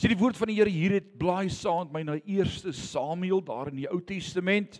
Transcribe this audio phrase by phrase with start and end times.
[0.00, 2.72] As jy die woord van die Here hier het, blaai saam met my na 1
[2.72, 4.78] Samuel daar in die Ou Testament.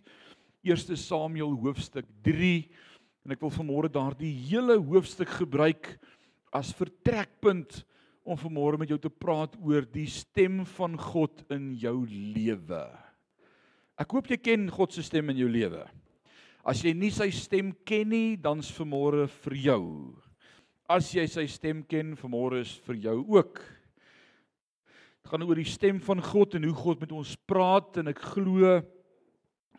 [0.64, 2.54] 1 Samuel hoofstuk 3
[3.28, 5.90] en ek wil vanmôre daardie hele hoofstuk gebruik
[6.56, 7.82] as vertrekpunt
[8.24, 12.80] om vanmôre met jou te praat oor die stem van God in jou lewe.
[14.00, 15.82] Ek hoop jy ken God se stem in jou lewe.
[16.64, 19.84] As jy nie sy stem ken nie, dan's vanmôre vir jou.
[20.88, 23.60] As jy sy stem ken, vanmôre is vir jou ook.
[25.20, 28.22] Dit gaan oor die stem van God en hoe God met ons praat en ek
[28.32, 28.80] glo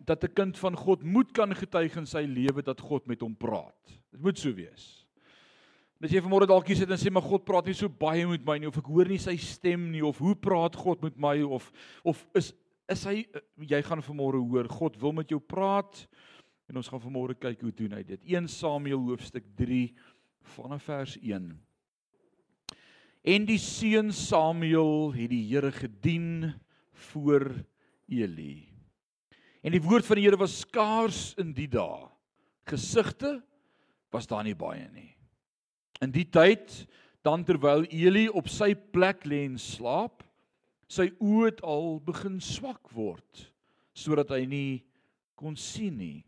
[0.06, 3.36] dat 'n kind van God moet kan getuig in sy lewe dat God met hom
[3.36, 4.02] praat.
[4.12, 5.06] Dit moet so wees.
[6.00, 8.26] En as jy vanmôre dalk hier sit en sê maar God praat nie so baie
[8.28, 11.18] met my nie of ek hoor nie sy stem nie of hoe praat God met
[11.18, 11.72] my of
[12.04, 12.54] of is
[12.90, 13.26] is hy
[13.58, 16.08] jy gaan vanmôre hoor God wil met jou praat
[16.70, 18.24] en ons gaan vanmôre kyk hoe doen hy dit.
[18.34, 19.94] 1 Samuel hoofstuk 3
[20.56, 21.52] vanaf vers 1.
[23.22, 26.54] En die seun Samuel het die Here gedien
[27.12, 27.52] voor
[28.10, 28.66] Eli.
[29.62, 32.10] En die woord van die Here was skaars in die dae.
[32.66, 33.38] Gesigte
[34.12, 35.12] was daar nie baie nie.
[36.02, 36.74] In die tyd
[37.22, 40.24] dan terwyl Eli op sy plek lê en slaap,
[40.90, 43.48] sy oë het al begin swak word
[43.94, 44.82] sodat hy nie
[45.38, 46.24] kon sien nie.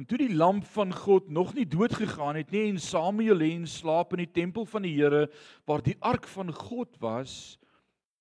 [0.00, 3.50] En toe die lamp van God nog nie dood gegaan het nie en Samuel lê
[3.52, 5.26] en slaap in die tempel van die Here
[5.68, 7.58] waar die ark van God was,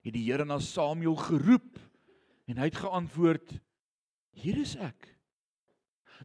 [0.03, 1.77] het die Here na Samuel geroep
[2.51, 3.53] en hy het geantwoord:
[4.35, 5.07] "Hier is ek."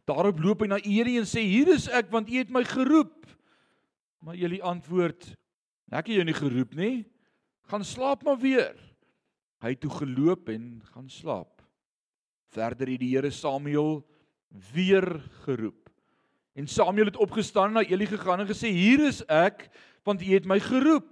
[0.03, 3.23] Daarop loop hy na Eli en sê: "Hier is ek want U het my geroep."
[4.19, 5.37] Maar Eli antwoord:
[5.87, 7.05] "Ek het jou nie geroep nie.
[7.71, 8.75] Gaan slaap maar weer."
[9.63, 11.63] Hy het toe geloop en gaan slaap.
[12.51, 14.03] Verder het die Here Samuel
[14.47, 15.89] weer geroep.
[16.55, 19.69] En Samuel het opgestaan na Eli gegaan en gesê: "Hier is ek,
[20.03, 21.07] want U het my geroep."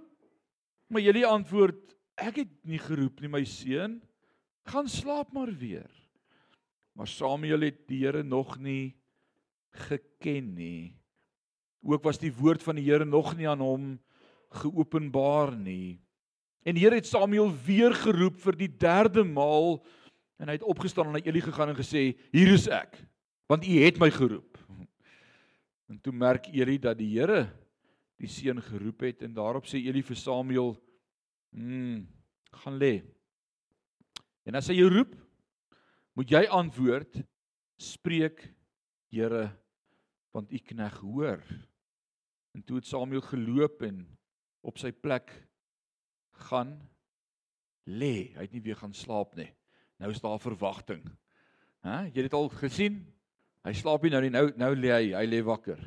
[0.86, 4.02] Maar Eli antwoord: "Ek het nie geroep nie, my seun.
[4.64, 5.90] Gaan slaap maar weer."
[6.92, 8.96] Maar Samuel het die Here nog nie
[9.70, 10.96] geken nie.
[11.82, 13.98] Ook was die woord van die Here nog nie aan hom
[14.48, 16.00] geopenbaar nie.
[16.62, 19.82] En die Here het Samuel weer geroep vir die derde maal
[20.38, 22.96] en hy het opgestaan en na Eli gegaan en gesê: "Hier is ek."
[23.46, 24.58] Want u het my geroep.
[25.86, 27.46] En toe merk Eli dat die Here
[28.20, 30.76] die seun geroep het en daarop sê Eli vir Samuel:
[31.52, 32.04] "Hm,
[32.62, 33.02] gaan lê."
[34.44, 35.14] En as hy jou roep,
[36.14, 37.20] moet jy antwoord:
[37.76, 38.54] "Spreek,
[39.10, 39.50] Here,
[40.32, 41.42] want u knegg hoor."
[42.54, 44.06] En toe het Samuel geloop en
[44.62, 45.30] op sy plek
[46.48, 46.78] gaan
[47.84, 48.32] lê.
[48.34, 49.50] Hy het nie weer gaan slaap nie.
[49.98, 51.02] Nou is daar verwagting.
[51.84, 52.06] Hæ?
[52.08, 53.02] Jy het dit al gesien?
[53.64, 54.32] Hy slaap nie nou nie.
[54.32, 55.80] Nou nou lê hy, hy lê wakker.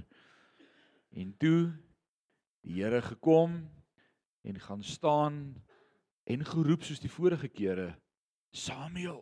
[1.14, 1.70] En toe
[2.66, 3.62] die Here gekom
[4.48, 5.38] en gaan staan
[6.28, 7.92] en geroep soos die vorige kere
[8.52, 9.22] Samuel.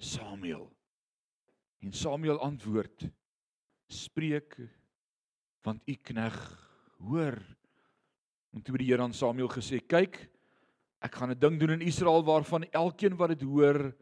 [0.00, 0.66] Samuel.
[1.84, 3.06] En Samuel antwoord:
[3.86, 4.56] Spreek
[5.62, 6.40] want u knegg
[7.04, 7.36] hoor.
[8.52, 10.18] En toe het die Here aan Samuel gesê: Kyk,
[11.04, 13.92] ek gaan 'n ding doen in Israel waarvan elkeen wat dit hoor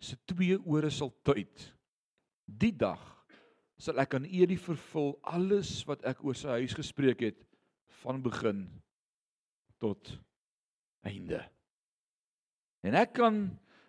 [0.00, 1.77] se twee ore sal tuit.
[2.48, 3.02] Die dag
[3.78, 7.38] sal ek aan U die vervul alles wat ek oor sy huis gespreek het
[8.00, 8.64] van begin
[9.78, 10.16] tot
[11.06, 11.42] einde.
[12.82, 13.44] En ek kan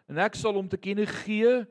[0.09, 1.62] en ek sal hom te kenne gee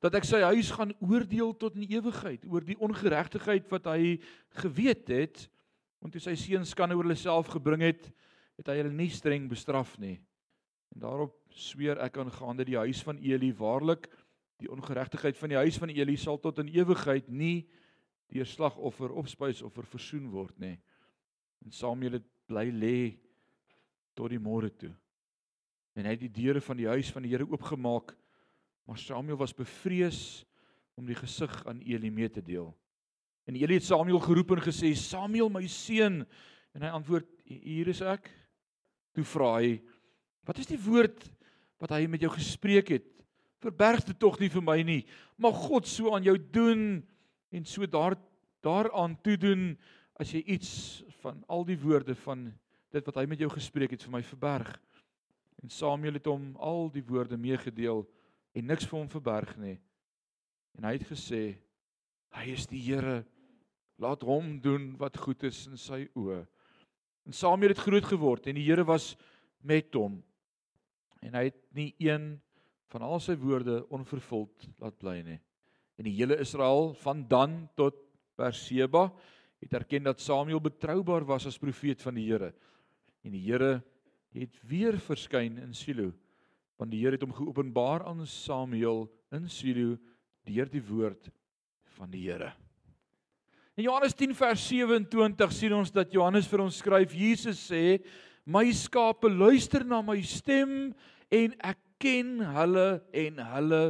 [0.00, 4.16] dat ek sy huis gaan oordeel tot in ewigheid oor die ongeregtigheid wat hy
[4.62, 5.44] geweet het
[6.00, 8.08] want toe sy seuns kan oor hulle self gebring het
[8.60, 10.16] het hy hulle nie streng bestraf nie
[10.94, 14.08] en daarop sweer ek aangaande die huis van Eli waarlik
[14.60, 17.68] die ongeregtigheid van die huis van Eli sal tot in ewigheid nie
[18.30, 20.76] deur slagoffer of spysoffer versoen word nê.
[21.64, 22.98] En Samuel het bly lê
[24.14, 24.92] tot die môre toe.
[25.98, 28.14] En hy het die deure van die huis van die Here oopgemaak,
[28.86, 30.44] maar Samuel was bevrees
[30.98, 32.70] om die gesig aan Eli mee te deel.
[33.48, 36.22] En Eli het Samuel geroep en gesê: "Samuel, my seun."
[36.74, 38.30] En hy antwoord: "Hier is ek."
[39.16, 39.80] Toe vra hy:
[40.46, 41.26] "Wat is die woord
[41.80, 43.19] wat hy met jou gespreek het?"
[43.60, 45.00] Verberg dit tog nie vir my nie.
[45.40, 47.02] Mag God so aan jou doen
[47.50, 48.16] en so daar
[48.64, 49.70] daaraan toe doen
[50.20, 50.70] as jy iets
[51.22, 52.50] van al die woorde van
[52.92, 54.72] dit wat hy met jou gespreek het vir my verberg.
[55.62, 58.04] En Samuel het hom al die woorde meegedeel
[58.56, 59.76] en niks vir hom verberg nie.
[60.78, 61.42] En hy het gesê
[62.36, 63.22] hy is die Here.
[64.00, 66.44] Laat hom doen wat goed is in sy oë.
[67.28, 69.12] En Samuel het groot geword en die Here was
[69.60, 70.20] met hom.
[71.20, 72.32] En hy het nie een
[72.90, 75.38] van al sy woorde onvervuld laat bly nie.
[76.00, 77.98] En die hele Israel van Dan tot
[78.38, 79.10] Perseba
[79.60, 82.54] het erken dat Samuel betroubaar was as profeet van die Here.
[83.22, 83.82] En die Here
[84.32, 86.12] het weer verskyn in Silo
[86.80, 89.04] want die Here het hom geopenbaar aan Samuel
[89.36, 89.98] in Silo
[90.48, 91.28] deur die woord
[91.98, 92.54] van die Here.
[93.76, 98.00] In Johannes 10 vers 27 sien ons dat Johannes vir ons skryf Jesus sê
[98.48, 100.94] my skape luister na my stem
[101.28, 103.84] en ek ken hulle en hulle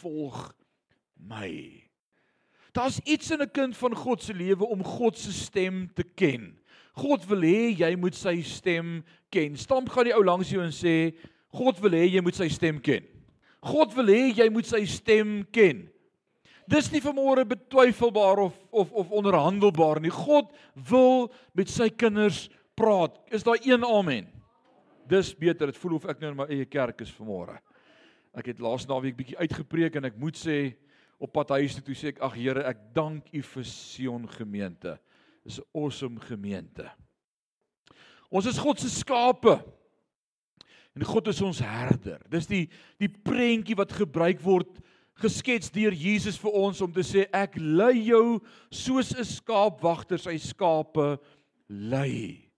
[0.00, 0.40] volg
[1.28, 1.52] my.
[2.72, 6.58] Daar's iets in 'n kind van God se lewe om God se stem te ken.
[6.92, 9.56] God wil hê jy moet sy stem ken.
[9.56, 11.14] Stamp gaan die ou langs jou en sê
[11.52, 13.04] God wil hê jy moet sy stem ken.
[13.62, 15.88] God wil hê jy moet sy stem ken.
[16.68, 20.10] Dis nie vermoere betwyfelbaar of of of onderhandelbaar nie.
[20.10, 23.16] God wil met sy kinders praat.
[23.30, 24.28] Is daar een amen?
[25.12, 25.68] Dis beter.
[25.68, 27.58] Dit voel of ek nou in my eie kerk is vanmôre.
[28.32, 30.72] Ek het laas naweek bietjie uitgepreek en ek moet sê
[31.22, 34.96] op pad huis toe sê ek ag Here, ek dank U vir Sion gemeente.
[35.44, 36.88] Dis 'n awesome gemeente.
[38.30, 39.60] Ons is God se skape.
[40.96, 42.20] En God is ons herder.
[42.28, 42.68] Dis die
[42.98, 44.80] die prentjie wat gebruik word
[45.20, 50.36] geskets deur Jesus vir ons om te sê ek lei jou soos 'n skaapwagter sy
[50.38, 51.18] skape
[51.68, 52.51] lei.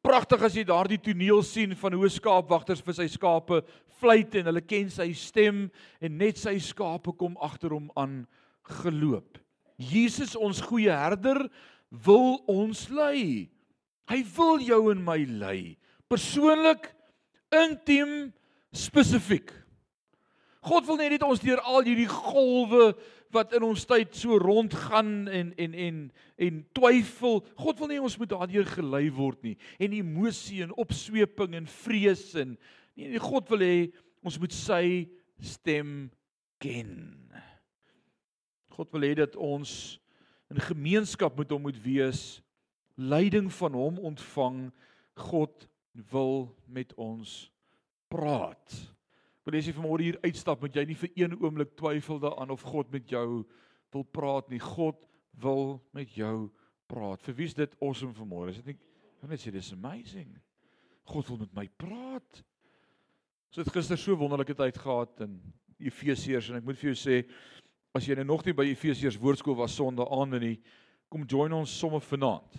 [0.00, 3.60] Pragtig as jy daardie toneel sien van hoe skaapwagters vir sy skape
[4.00, 5.66] fluit en hulle ken sy stem
[6.00, 8.22] en net sy skape kom agter hom aan
[8.80, 9.36] geloop.
[9.76, 11.44] Jesus ons goeie herder
[11.90, 13.50] wil ons lei.
[14.08, 15.76] Hy wil jou en my lei.
[16.10, 16.88] Persoonlik,
[17.52, 18.32] intiem,
[18.72, 19.52] spesifiek.
[20.64, 22.94] God wil net ons deur al hierdie golwe
[23.34, 25.98] wat in ons tyd so rondgaan en en en
[26.40, 27.40] en twyfel.
[27.58, 29.56] God wil nie ons moet daardeur gelei word nie.
[29.78, 32.56] En emosie en opsweping en vrees en
[32.96, 33.76] nee, nee God wil hê
[34.26, 34.84] ons moet sy
[35.40, 36.10] stem
[36.60, 36.92] ken.
[38.76, 39.98] God wil hê dat ons
[40.50, 42.40] in gemeenskap met hom moet wees,
[42.98, 44.62] leiding van hom ontvang.
[45.30, 45.68] God
[46.10, 47.50] wil met ons
[48.10, 48.74] praat.
[49.50, 52.62] Want as jy vanmôre hier uitstap, moet jy nie vir een oomblik twyfel daaraan of
[52.62, 53.40] God met jou
[53.90, 54.60] wil praat nie.
[54.62, 55.08] God
[55.42, 56.52] wil met jou
[56.86, 57.18] praat.
[57.26, 58.52] Vir wie is dit awesome vanmôre?
[58.54, 58.78] Is dit nie
[59.26, 60.28] net sê dis amazing.
[61.10, 62.44] God wil met my praat.
[63.50, 65.34] So het gister so wonderlike tyd gehad in
[65.82, 67.18] Efesiërs en ek moet vir jou sê
[67.98, 70.60] as jy nou nog nie by Efesiërs woordskool was Sondag aand nie,
[71.10, 72.54] kom join ons sommer vanaand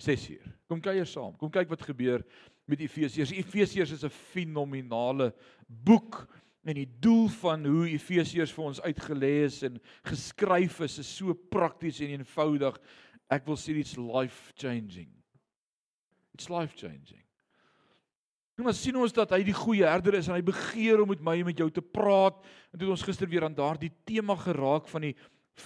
[0.00, 0.48] 6uur.
[0.64, 1.36] Kom kuier saam.
[1.36, 2.24] Kom kyk wat gebeur
[2.70, 3.32] met Efesiërs.
[3.34, 5.34] Efesiërs is 'n fenominale
[5.66, 6.26] boek
[6.62, 11.34] en die doel van hoe Efesiërs vir ons uitgelê is en geskryf is is so
[11.34, 12.78] prakties en eenvoudig.
[13.28, 15.10] Ek wil sê dit's life changing.
[16.34, 17.22] It's life changing.
[18.56, 21.22] Nou maar sien ons dat hy die goeie herder is en hy begeer om met
[21.24, 22.36] my en met jou te praat.
[22.70, 25.16] En toe het ons gister weer aan daardie tema geraak van die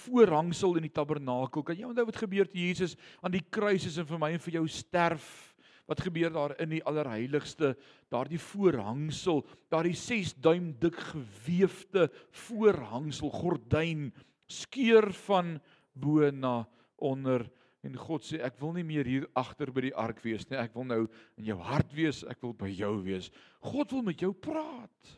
[0.07, 1.63] voorhangsel in die tabernakel.
[1.63, 4.43] Kan jy onthou wat gebeur toe Jesus aan die kruis is en vir my en
[4.43, 5.46] vir jou sterf?
[5.87, 7.73] Wat gebeur daar in die allerheiligste,
[8.11, 12.09] daardie voorhangsel, daardie 6 duim dik gewefte
[12.47, 14.09] voorhangsel gordyn
[14.51, 15.57] skeur van
[15.95, 16.61] bo na
[16.97, 17.47] onder
[17.87, 20.73] en God sê ek wil nie meer hier agter by die ark wees nie, ek
[20.75, 21.03] wil nou
[21.39, 23.29] in jou hart wees, ek wil by jou wees.
[23.63, 25.13] God wil met jou praat.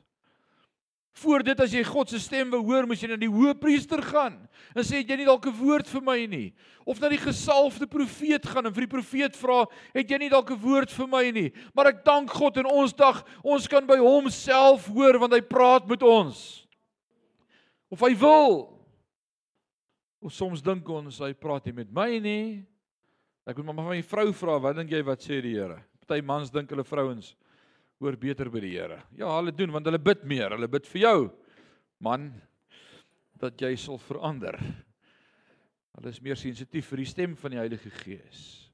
[1.18, 4.38] Voor dit as jy God se stem wou hoor, moes jy na die hoëpriester gaan.
[4.76, 6.54] En sê jy nie dalk 'n woord vir my nie?
[6.86, 10.52] Of na die gesalfde profeet gaan en vir die profeet vra, het jy nie dalk
[10.52, 11.52] 'n woord vir my nie?
[11.74, 15.42] Maar ek dank God in ons dag, ons kan by hom self hoor want hy
[15.42, 16.68] praat met ons.
[17.90, 18.80] Of hy wil.
[20.22, 22.66] Of soms dink ons hy praat nie met my nie.
[23.48, 25.84] Ek moet maar van my vrou vra, wat dink jy wat sê die Here?
[26.06, 27.36] Party mans dink hulle vrouens
[28.00, 29.02] hoor beter by die Here.
[29.20, 30.56] Ja, hulle doen want hulle bid meer.
[30.56, 31.18] Hulle bid vir jou
[32.00, 32.30] man
[33.40, 34.56] dat jy sal verander.
[35.98, 38.70] Hulle is meer sensitief vir die stem van die Heilige Gees.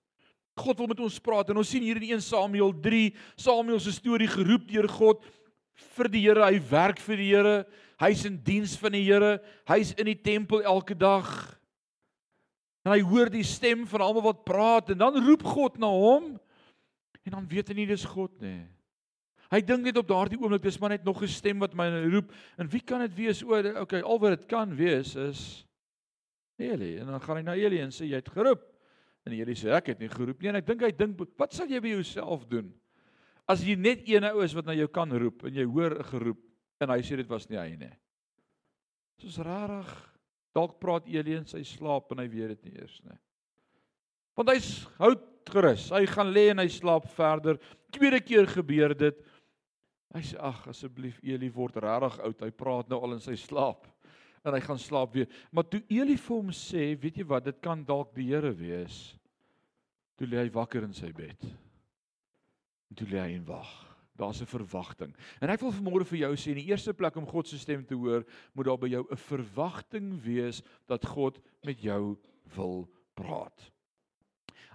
[0.56, 3.92] God wil met ons praat en ons sien hier in 1 Samuel 3 Samuel se
[3.96, 5.26] storie geroep deur God
[5.98, 6.46] vir die Here.
[6.46, 7.56] Hy werk vir die Here.
[8.00, 9.40] Hy's in diens van die Here.
[9.68, 11.28] Hy's in die tempel elke dag.
[12.86, 16.36] En hy hoor die stem van almal wat praat en dan roep God na hom.
[17.26, 18.62] En dan weet hy nie dis God nie.
[19.52, 22.32] Hy dink net op daardie oomblik dis maar net nog 'n stem wat my roep.
[22.58, 23.44] En wie kan dit wees?
[23.44, 25.66] O, okay, al wat dit kan wees is
[26.58, 26.98] Eli.
[26.98, 28.64] En dan gaan hy na Eli en sê jy het geroep.
[29.26, 30.50] En Eli sê ek het nie geroep nie.
[30.50, 32.74] En ek dink hy dink wat sal jy by jouself doen?
[33.48, 36.04] As jy net een ou is wat na jou kan roep en jy hoor 'n
[36.04, 36.42] geroep
[36.82, 37.94] en hy sê dit was nie hy nie.
[39.22, 40.12] Soos rarig.
[40.56, 43.18] Dalk praat Eli in sy slaap en hy weet dit nie eers nie.
[44.36, 45.90] Want hy's hout gerus.
[45.92, 47.60] Hy gaan lê en hy slaap verder.
[47.92, 49.20] Tweede keer gebeur dit.
[50.16, 52.42] Hy sê ag asseblief Eli word regtig oud.
[52.46, 53.90] Hy praat nou al in sy slaap
[54.46, 55.30] en hy gaan slaap weer.
[55.52, 59.16] Maar toe Eli vir hom sê, weet jy wat, dit kan dalk die Here wees.
[60.16, 61.42] Toe lê hy wakker in sy bed.
[62.96, 63.72] toe lê hy en wag.
[64.16, 65.14] Daar's 'n verwagting.
[65.42, 67.84] En ek wil vanmôre vir jou sê in die eerste plek om God se stem
[67.84, 72.18] te hoor, moet daar by jou 'n verwagting wees dat God met jou
[72.56, 73.75] wil praat.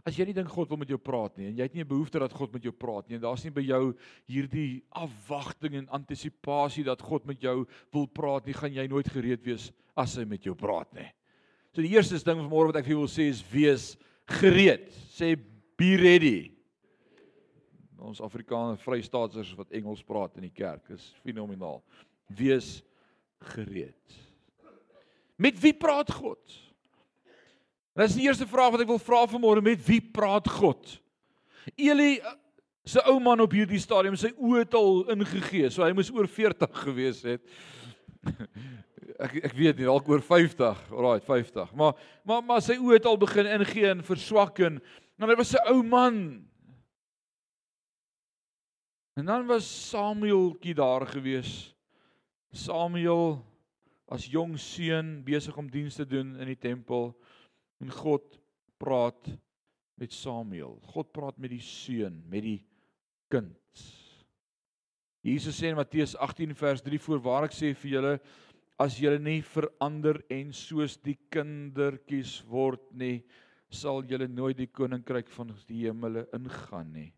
[0.07, 1.89] As jy nie dink God wil met jou praat nie en jy het nie 'n
[1.89, 3.95] behoefte dat God met jou praat nie en daar's nie by jou
[4.29, 9.45] hierdie afwagting en antisisipasie dat God met jou wil praat nie, gaan jy nooit gereed
[9.45, 11.11] wees as hy met jou praat nie.
[11.73, 14.91] So die eerste ding vanmôre wat ek vir jou wil sê is wees gereed.
[15.11, 15.37] Sê
[15.77, 16.61] be ready
[18.01, 20.87] ons Afrikaner Vrystaatsers wat Engels praat in die kerk.
[20.89, 21.81] Dis fenomenaal.
[22.33, 22.81] Wees
[23.53, 24.19] gereed.
[25.41, 26.59] Met wie praat God?
[28.01, 30.95] Dis die eerste vraag wat ek wil vra vanmôre, met wie praat God?
[31.77, 32.15] Eli
[32.89, 36.29] se ou man op hierdie stadium, sy oë het al ingegee, so hy moes oor
[36.31, 37.43] 40 gewees het.
[39.25, 40.81] ek ek weet nie, dalk oor 50.
[40.89, 41.75] Alraai, 50.
[41.77, 44.81] Maar maar maar sy oë het al begin ingee en verswak en
[45.21, 46.17] dan hy was 'n ou man.
[49.21, 51.75] En dan was Samueltjie daar gewees.
[52.53, 53.45] Samuel
[54.09, 57.13] as jong seun besig om diens te doen in die tempel
[57.81, 58.37] en God
[58.81, 59.31] praat
[60.01, 60.79] met Samuel.
[60.93, 62.61] God praat met die seun, met die
[63.33, 63.57] kind.
[65.25, 68.15] Jesus sê in Matteus 18 vers 3 voorwaar ek sê vir julle
[68.81, 73.19] as julle nie verander en soos die kindertjies word nie
[73.71, 77.11] sal julle nooit die koninkryk van die hemele ingaan nie.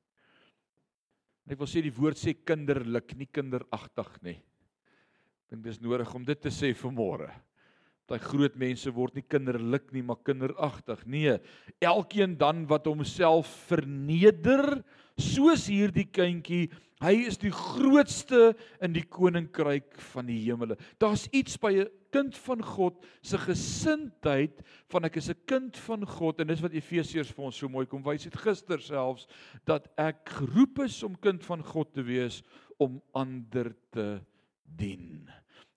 [1.46, 4.36] En ek wil sê die woord sê kinderlik, nie kinderagtig nie.
[5.46, 7.30] Ek dink dis nodig om dit te sê vanmôre.
[8.10, 11.04] Daai groot mense word nie kinderlik nie, maar kinderagtig.
[11.06, 11.38] Nee,
[11.80, 14.82] elkeen dan wat homself verneder,
[15.20, 16.66] soos hierdie kindjie,
[17.02, 20.78] hy is die grootste in die koninkryk van die hemele.
[21.02, 26.06] Daar's iets by 'n kind van God se gesindheid van ek is 'n kind van
[26.06, 29.26] God en dis wat Efesiërs vir ons so mooi kom wys het gister selfs
[29.64, 32.42] dat ek geroep is om kind van God te wees
[32.78, 34.20] om ander te
[34.64, 35.11] dien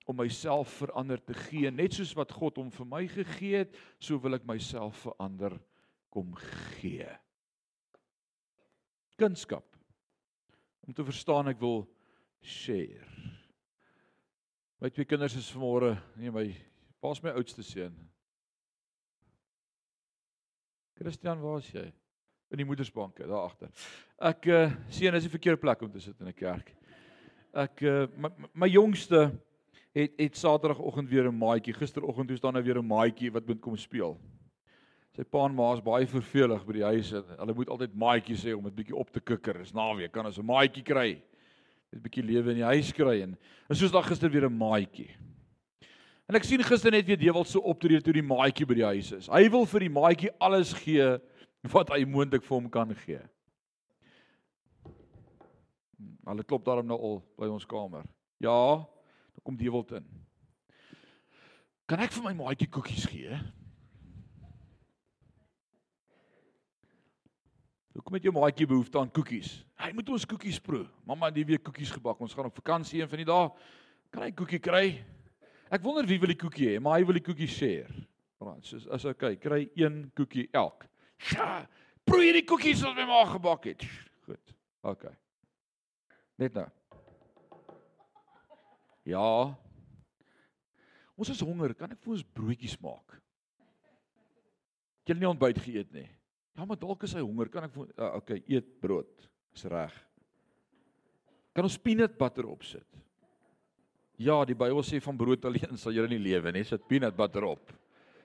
[0.06, 4.20] om myself verander te gee net soos wat God hom vir my gegee het so
[4.22, 5.58] wil ek myself verander
[6.14, 6.36] kom
[6.80, 7.10] gee
[9.18, 9.68] kunskap
[10.86, 11.84] om te verstaan ek wil
[12.42, 13.16] share
[14.86, 16.50] My twee kinders is vanmôre, nee my
[17.02, 17.94] pa's my oudste seun.
[21.00, 21.86] Christian, waar is jy?
[22.52, 23.72] In die moedersbanke daar agter.
[24.30, 26.74] Ek uh sien is die verkeerde plek om te sit in 'n kerk.
[27.56, 29.32] Ek uh my, my jongste
[29.96, 31.74] het het Saterdagoggend weer 'n maatjie.
[31.74, 34.20] Gisteroggend toe staan hy weer 'n maatjie wat moet kom speel.
[35.16, 38.36] Sy pa en ma is baie vervelig by die huis en hulle moet altyd maatjie
[38.36, 39.62] sê om dit bietjie op te kikker.
[39.62, 41.22] Is naweek kan ons 'n maatjie kry
[41.92, 43.38] net bietjie lewe in die huis kry en
[43.70, 45.10] en soos daag gister weer 'n maatjie.
[46.28, 49.12] En ek sien gister net weer Dewald so optree toe die maatjie by die huis
[49.12, 49.28] is.
[49.28, 51.20] Hy wil vir die maatjie alles gee
[51.74, 53.22] wat hy moontlik vir hom kan gee.
[56.26, 58.04] Hulle klop daarom nou al by ons kamer.
[58.42, 58.86] Ja,
[59.46, 60.08] kom Dewald in.
[61.86, 63.38] Kan ek vir my maatjie koekies gee?
[67.96, 69.52] Hoekom het jou maatjie behoefte aan koekies?
[69.80, 70.84] Hy moet ons koekies proe.
[71.08, 72.20] Mamma het die week koekies gebak.
[72.26, 73.52] Ons gaan op vakansie een van die dae.
[74.12, 74.88] Kan hy koekie kry?
[75.74, 77.92] Ek wonder wie wil die koekie hê, maar hy wil die koekie share.
[78.44, 80.86] Right, so as okay, kry een koekie elk.
[81.22, 81.64] Sja,
[82.06, 83.86] proe hierdie koekies wat my ma gebak het.
[84.28, 84.56] Goed.
[84.86, 85.14] Okay.
[86.42, 86.68] Net nou.
[89.06, 89.54] Ja.
[91.16, 91.76] Ons is honger.
[91.78, 93.20] Kan ek vir ons broodjies maak?
[95.06, 96.08] Jy het nie ontbyt geëet nie.
[96.56, 97.52] Ja, maar dalk is hy honger.
[97.54, 99.30] Kan ek uh, okay, eet brood.
[99.56, 99.94] Is reg.
[101.56, 102.88] Kan ons peanut butter opsit?
[104.20, 106.64] Ja, die Bybel sê van brood alleen sal jy nie lewe nie.
[106.68, 107.74] Sit peanut butter op.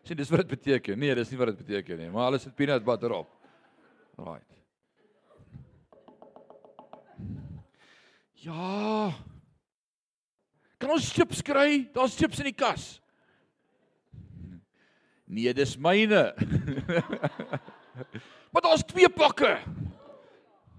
[0.07, 0.99] Sien, dis wat dit beteken.
[0.99, 3.35] Nee, dis nie wat dit beteken nie, maar alles sit peanut butter op.
[4.21, 4.47] Right.
[8.41, 9.11] Ja.
[10.81, 11.85] Kan ons chips kry?
[11.93, 12.97] Daar's chips in die kas.
[15.31, 16.31] Nee, dis myne.
[18.51, 19.61] Maar daar's twee pakke.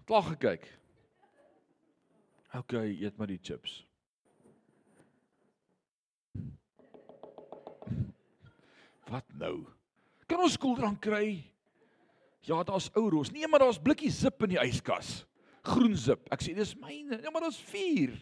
[0.04, 0.66] Klaar gekyk.
[2.58, 3.78] OK, eet maar die chips.
[9.08, 9.62] Wat nou?
[10.28, 11.44] Kan ons koeldrank kry?
[12.48, 13.32] Ja, daar's ou roos.
[13.32, 15.22] Nee, maar daar's blikkie zip in die yskas.
[15.64, 16.28] Groen zip.
[16.34, 17.22] Ek sê dis myne.
[17.22, 18.18] Nee, maar daar's 4.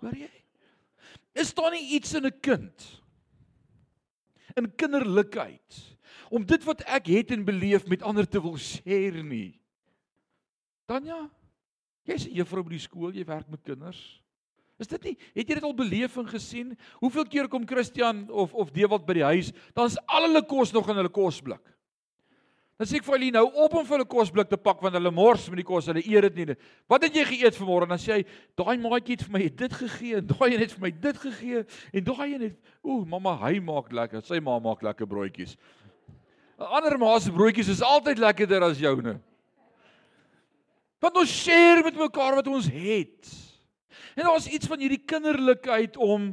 [0.00, 0.30] Hoor jy?
[1.40, 3.02] Is daar nie iets in 'n kind?
[4.56, 5.98] In kinderlikheid
[6.30, 9.60] om dit wat ek het en beleef met ander te wil share nie.
[10.86, 11.28] Tanya,
[12.06, 14.22] jy's 'n juffrou by die skool, jy werk met kinders.
[14.78, 15.16] Is dit nie?
[15.34, 16.78] Het jy dit al beleef en gesien?
[17.00, 20.72] Hoeveel keer kom Christian of of Dewald by die huis, dan is al hulle kos
[20.72, 21.60] nog in hulle kosblik.
[22.80, 25.10] Dan sê ek vir hulle nou op om vir hulle kosblik te pak want hulle
[25.12, 26.54] mors met die kos, hulle eet dit nie.
[26.88, 27.84] Wat het jy geëet vanmôre?
[27.90, 28.22] Dan sê hy,
[28.56, 31.60] daai maatjie het vir my dit gegee en daai een het vir my dit gegee
[31.60, 34.24] en daai een het ooh, mamma, hy maak lekker.
[34.24, 35.58] Sy ma maak lekker broodjies.
[36.56, 39.18] 'n Ander ma se broodjies is altyd lekkerder as joune.
[41.04, 43.28] Want ons share met mekaar wat ons het.
[44.16, 46.32] En daar's iets van hierdie kinderlikheid om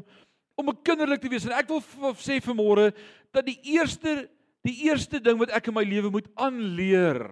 [0.55, 1.83] om 'n kinderlik te wees en ek wil
[2.15, 2.95] sê vanmôre
[3.35, 4.29] dat die eerste
[4.67, 7.23] die eerste ding wat ek in my lewe moet aanleer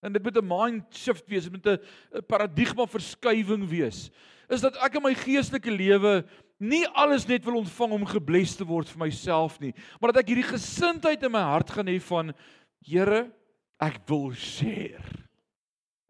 [0.00, 4.10] en dit moet 'n mind shift wees, dit moet 'n paradigma verskywing wees,
[4.48, 6.24] is dat ek in my geestelike lewe
[6.58, 10.28] nie alles net wil ontvang om gebless te word vir myself nie, maar dat ek
[10.28, 12.34] hierdie gesindheid in my hart gaan hê van
[12.82, 13.30] Here,
[13.78, 15.04] ek wil share.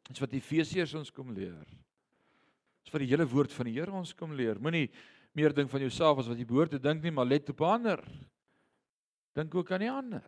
[0.09, 1.67] Dis wat Efesiërs ons kom leer.
[2.85, 4.59] Dis wat die hele woord van die Here ons kom leer.
[4.63, 4.89] Moenie
[5.35, 8.03] meer ding van jouself as wat jy behoort te dink nie, maar let op ander.
[9.35, 10.27] Dink ook aan die ander.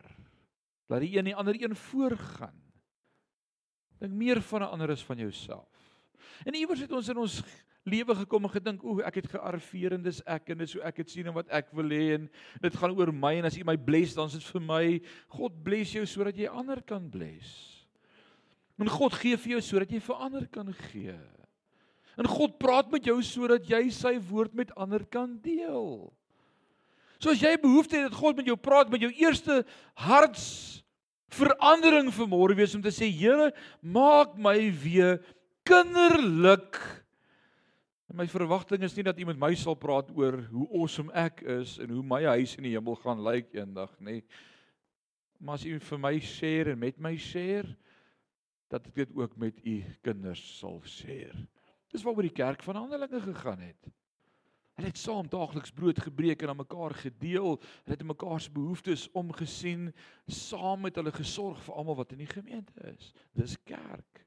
[0.91, 2.55] Laat die een die ander een voorgaan.
[3.99, 5.69] Dink meer van 'n ander as van jouself.
[6.45, 7.43] En iewers het ons in ons
[7.83, 10.95] lewe gekom en gedink, "Ooh, ek het gearriveer en dis ek en dis hoe ek
[10.95, 12.29] dit sien en wat ek wil hê en
[12.61, 15.01] dit gaan oor my en as U my bless, dan is dit vir my.
[15.27, 17.87] God bless jou sodat jy ander kan bless."
[18.79, 21.19] En God gee vir jou sodat jy vir ander kan gee.
[22.17, 26.13] En God praat met jou sodat jy sy woord met ander kan deel.
[27.23, 29.61] So as jy behoefte het dat God met jou praat met jou eerste
[29.95, 30.45] harts
[31.31, 35.21] verandering vir môre wees om te sê Here, maak my weer
[35.63, 36.75] kinderlik.
[38.11, 41.77] En my verwagting is nie dat iemand my sal praat oor hoe awesome ek is
[41.79, 44.19] en hoe my huis in die hemel gaan lyk eendag nie.
[45.39, 47.71] Maar as u vir my share en met my share
[48.67, 51.47] dat ek dit ook met u kinders sal share.
[51.87, 53.93] Dis waaroor die kerk van Handelinge gegaan het.
[54.73, 57.59] Hulle het saam daagliks brood gebreek en aan mekaar gedeel.
[57.61, 59.91] Hulle het mekaar se behoeftes omgesien,
[60.25, 63.11] saam met hulle gesorg vir almal wat in die gemeente is.
[63.37, 64.23] Dis kerk.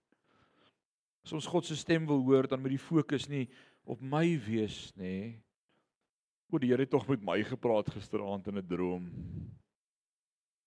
[1.27, 3.49] As ons God se stem wil hoor, dan moet die fokus nie
[3.83, 5.35] op my wees nê.
[6.47, 9.11] O, die Here het tog met my gepraat gisteraand in 'n droom.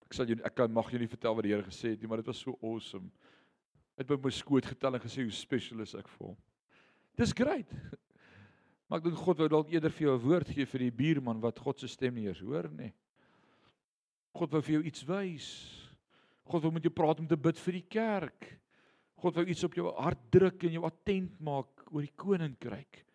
[0.04, 2.18] Ek sal julle ek kan mag julle vertel wat die Here gesê het nie, maar
[2.18, 3.10] dit was so awesome.
[3.96, 6.38] Het my my skoot getel en gesê hoe special is ek vir hom.
[7.16, 7.72] Dis great.
[8.90, 11.42] Maar ek dink God wou dalk eerder vir jou 'n woord gee vir die buurman
[11.42, 12.92] wat God se stem nie eens hoor nie.
[14.34, 15.50] God wou vir jou iets wys.
[16.50, 18.60] God wou met jou praat om te bid vir die kerk.
[19.16, 23.06] God wou iets op jou hart druk en jou attent maak oor die koninkryk.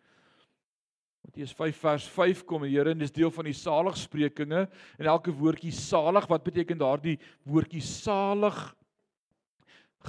[1.25, 5.33] Matteus 5 vers 5 kom die Here en dis deel van die saligsprekinge en elke
[5.33, 8.75] woordjie salig wat beteken daardie woordjie salig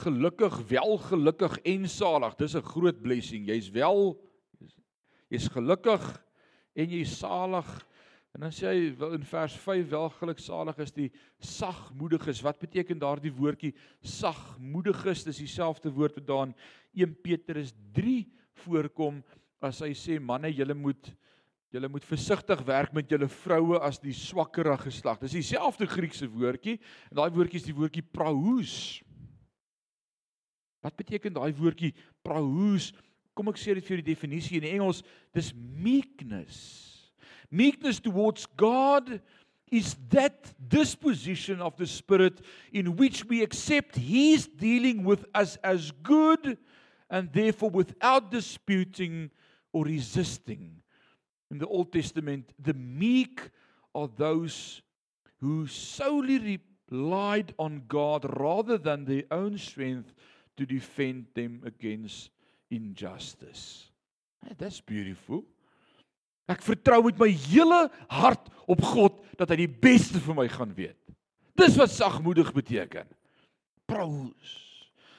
[0.05, 4.14] gelukkig welgelukkig en salig dis 'n groot blessing jy's wel
[5.32, 6.04] jy's gelukkig
[6.76, 7.68] en jy's salig.
[8.36, 11.08] En dan sê hy in vers 5 welgeluksalig is die
[11.40, 12.42] sagmoediges.
[12.44, 13.72] Wat beteken daardie woordjie
[14.04, 15.24] sagmoediges?
[15.24, 16.56] Dis dieselfde woord wat daar in
[17.06, 18.18] 1 Petrus 3
[18.66, 19.22] voorkom
[19.64, 21.14] as hy sê manne, julle moet
[21.74, 25.18] julle moet versigtig werk met julle vroue as die swakkere geslag.
[25.20, 26.78] Dis dieselfde Griekse woordjie
[27.10, 28.76] en daai woordjie is die woordjie praus.
[30.84, 31.92] Wat beteken daai woordjie
[32.24, 32.92] praus?
[33.37, 35.03] Kom ek sê dit vir die definisie in die Engels,
[35.37, 36.57] dis meekness.
[37.53, 39.18] Meekness towards God
[39.70, 42.40] is that disposition of the spirit
[42.72, 46.57] in which we accept his dealing with us as good
[47.11, 49.31] and therefore without disputing
[49.72, 50.81] or resisting.
[51.51, 53.51] In the Old Testament, the meek
[53.94, 54.83] are those
[55.40, 60.14] who solely relied on God rather than their own strength
[60.57, 62.31] to defend them against
[62.70, 63.90] injustice.
[64.42, 65.44] Hey, that's beautiful.
[66.46, 70.74] Ek vertrou met my hele hart op God dat hy die beste vir my gaan
[70.76, 70.98] weet.
[71.59, 73.09] Dis wat sagmoedig beteken.
[73.88, 74.55] Praus.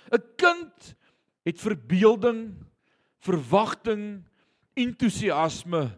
[0.08, 0.96] 'n Kind
[1.44, 2.56] het verbeelding,
[3.20, 4.24] verwagting,
[4.76, 5.90] entoesiasme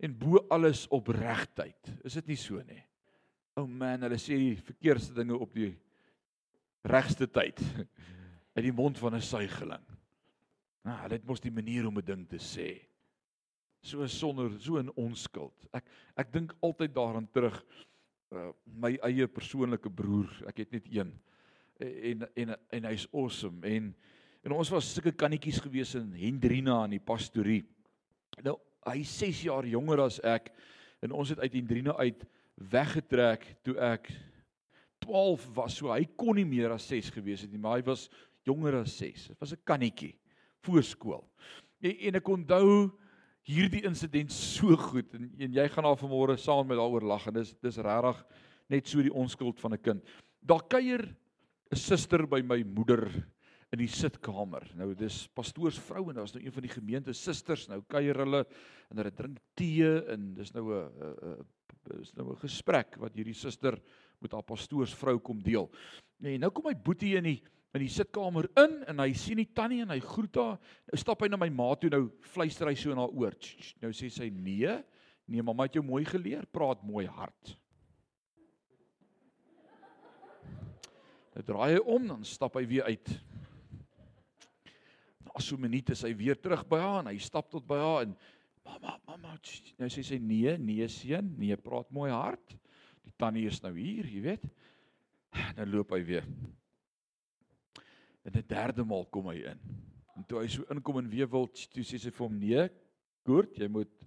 [0.00, 1.92] en bo alles opregtheid.
[2.04, 2.82] Is dit nie so nie?
[3.54, 5.70] O oh man, hulle sê die verkeerste dinge op die
[6.84, 7.60] regste tyd
[8.56, 9.84] uit die mond van 'n suigeling.
[10.84, 12.68] Nou, hulle het mos die manier om 'n ding te sê.
[13.80, 15.66] So sonder so in onskuld.
[15.72, 15.84] Ek
[16.16, 17.64] ek dink altyd daaraan terug
[18.32, 21.12] uh, my eie persoonlike broer, ek het net een.
[21.80, 23.94] En en en hy's awesome en
[24.44, 27.64] en ons was sulke kannetjies gewees in Hendrina aan die pastorie.
[28.44, 30.52] Nou, hy's 6 jaar jonger as ek
[31.00, 34.12] en ons het uit Hendrina uit weggetrek toe ek
[35.00, 35.78] 12 was.
[35.78, 38.10] So hy kon nie meer as 6 gewees het nie, maar hy was
[38.44, 39.28] jonger as 6.
[39.28, 40.12] Dit was 'n kannetjie
[40.64, 41.24] voorskool.
[41.84, 42.68] En, en ek onthou
[43.44, 47.42] hierdie insident so goed en, en jy gaan al vanmôre saam met daaroor lag en
[47.42, 48.22] dis dis regtig
[48.72, 50.02] net so die onskuld van 'n kind.
[50.40, 51.04] Daar kuier
[51.70, 53.10] 'n suster by my moeder
[53.72, 54.64] in die sitkamer.
[54.76, 57.68] Nou dis pastoors vrou en daar's nou een van die gemeente susters.
[57.68, 58.46] Nou kuier hulle
[58.90, 61.44] en hulle drink tee en dis nou 'n
[62.00, 63.78] is nou 'n gesprek wat hierdie suster
[64.20, 65.70] met haar pastoorsvrou kom deel.
[66.18, 67.42] Nee, nou kom my boetie in die
[67.74, 70.58] in die sitkamer in en hy sien die tannie en hy groet haar.
[70.86, 73.34] Nou stap hy na my ma toe nou fluister hy so in haar oor.
[73.82, 74.76] Nou sê sy nee.
[75.26, 77.54] Nee, mamma het jou mooi geleer, praat mooi hard.
[81.34, 83.14] Nou draai hy om dan stap hy weer uit.
[85.24, 87.78] Na so 'n minuut is hy weer terug by haar en hy stap tot by
[87.80, 88.16] haar en
[88.64, 89.38] mamma, mamma,
[89.78, 92.54] nou sê sy nee, nee seun, nee, praat mooi hard.
[93.02, 94.44] Die tannie is nou hier, jy weet.
[95.56, 96.24] Nou loop hy weer.
[98.24, 99.60] En 'n derde maal kom hy in.
[100.16, 102.68] En toe hy so inkom en weer wil, toe sê sy vir hom nee,
[103.24, 104.04] Koert, jy moet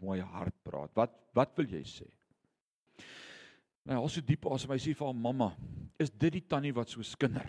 [0.00, 0.90] mooi hard praat.
[0.96, 2.06] Wat wat wil jy sê?
[3.86, 5.56] Nou, hy al so diep asem, hy sê vir haar mamma,
[6.00, 7.46] is dit die tannie wat so skinder?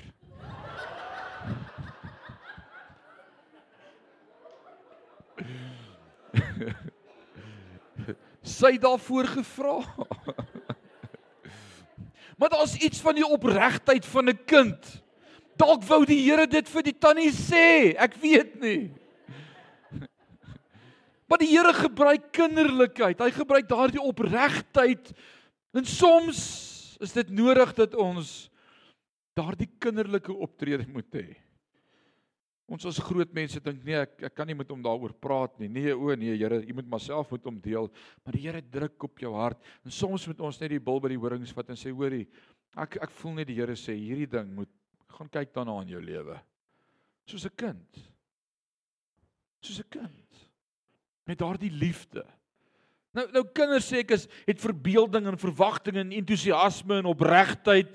[8.41, 9.77] sy daarvoor gevra.
[12.37, 15.03] maar daar's iets van die opregtheid van 'n kind.
[15.59, 18.91] Dalk wou die Here dit vir die tannie sê, ek weet nie.
[21.31, 23.21] Maar die Here gebruik kinderlikheid.
[23.23, 25.13] Hy gebruik daardie opregtheid.
[25.71, 26.41] En soms
[27.01, 28.51] is dit nodig dat ons
[29.37, 31.29] daardie kinderlike optrede moet hê.
[32.71, 35.67] Ons as groot mense dink nee, ek ek kan nie met hom daaroor praat nie.
[35.71, 37.89] Nee, o nee, Here, jy moet myself met hom deel.
[38.23, 39.59] Maar die Here druk op jou hart.
[39.87, 42.25] En soms moet ons net die bil by die horings vat en sê, hoorie,
[42.79, 44.71] ek ek voel net die Here sê hierdie ding moet
[45.11, 46.37] gaan kyk daarna in jou lewe.
[47.25, 47.99] Soos 'n kind.
[49.61, 50.49] Soos 'n kind.
[51.25, 52.25] Met daardie liefde.
[53.11, 57.91] Nou nou kinders sê ek is het verbeelding en verwagting en entoesiasme en opregtheid.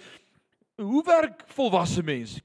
[0.77, 2.43] Hoe werk volwasse mense?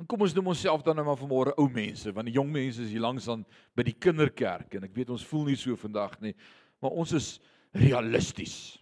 [0.00, 2.80] En kom ons noem onsself dan nou maar vanmôre ou mense, want die jong mense
[2.80, 3.42] is hier langs aan
[3.76, 6.32] by die kinderkerk en ek weet ons voel nie so vandag nie,
[6.80, 7.34] maar ons is
[7.76, 8.78] realisties.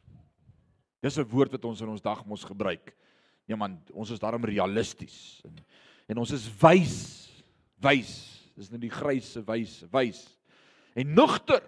[1.03, 2.95] Dis 'n woord wat ons in ons dag mos gebruik.
[3.49, 5.41] Nee man, ons is daarom realisties.
[5.49, 5.57] En,
[6.13, 6.99] en ons is wys,
[7.81, 8.13] wys.
[8.59, 10.25] Dis nou die grysse wys, wys.
[10.99, 11.65] En nugter.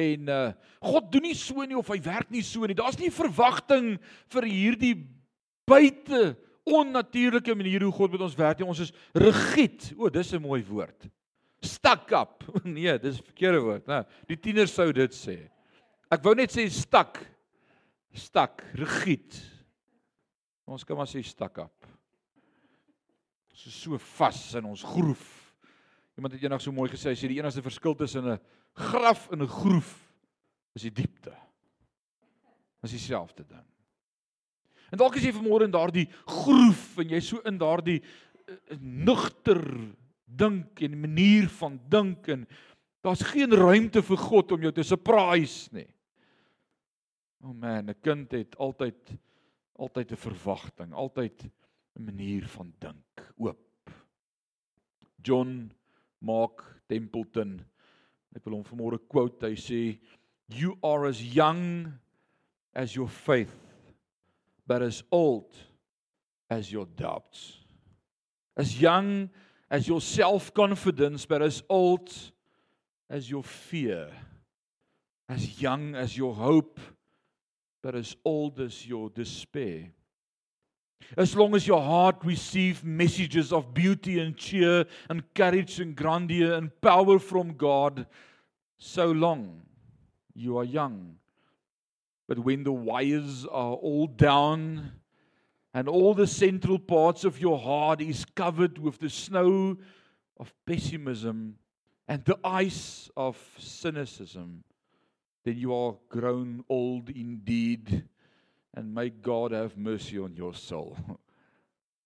[0.00, 0.44] En uh
[0.82, 2.74] God doen nie so nie of hy werk nie so nie.
[2.74, 3.92] Daar's nie verwagting
[4.34, 4.96] vir hierdie
[5.68, 6.32] buite
[6.66, 8.64] onnatuurlike manier hoe God met ons werk.
[8.66, 9.92] Ons is rigied.
[9.96, 11.06] O, dis 'n mooi woord.
[11.62, 12.42] Stuck up.
[12.64, 14.02] Nee, dis 'n verkeerde woord, né?
[14.26, 15.38] Die tieners sou dit sê.
[16.10, 17.22] Ek wou net sê stuck.
[18.12, 19.51] Stuck, rigied.
[20.64, 21.86] Ons kan maar sê stuck up.
[23.52, 25.24] Ons is so vas in ons groef.
[26.16, 28.40] Iemand het eendag so mooi gesê, hy sê die enigste verskil tussen 'n
[28.74, 29.92] graf en 'n groef
[30.74, 31.34] is die diepte.
[32.82, 33.66] Dis dieselfde ding.
[34.92, 39.62] En dalk is jy vanmôre in daardie groef en jy's so in daardie uh, nugter
[40.24, 42.46] dink en manier van dink en
[43.00, 45.88] daar's geen ruimte vir God om jou te surprise nie.
[47.42, 49.18] O oh man, 'n kind het altyd
[49.78, 51.50] altyd 'n verwagting, altyd
[51.96, 53.90] 'n manier van dink oop.
[55.22, 55.72] John
[56.20, 57.64] Mark Templeton,
[58.34, 59.98] ek wil hom vanmôre quote, hy sê
[60.48, 61.92] you are as young
[62.74, 63.62] as your faith
[64.66, 65.54] but as old
[66.48, 67.58] as your doubts.
[68.56, 69.30] As young
[69.70, 72.12] as your self confidence, but as old
[73.08, 74.10] as your fear.
[75.28, 76.78] As young as your hope,
[77.82, 79.90] but as old as your despair.
[81.16, 86.54] As long as your heart receives messages of beauty and cheer and courage and grandeur
[86.54, 88.06] and power from God,
[88.78, 89.62] so long
[90.34, 91.16] you are young
[92.28, 94.92] But when the wires are all down
[95.74, 99.76] and all the central parts of your heart is covered with the snow
[100.38, 101.56] of pessimism
[102.08, 104.64] and the ice of cynicism,
[105.44, 108.04] then you are grown old indeed
[108.74, 110.96] and may God have mercy on your soul.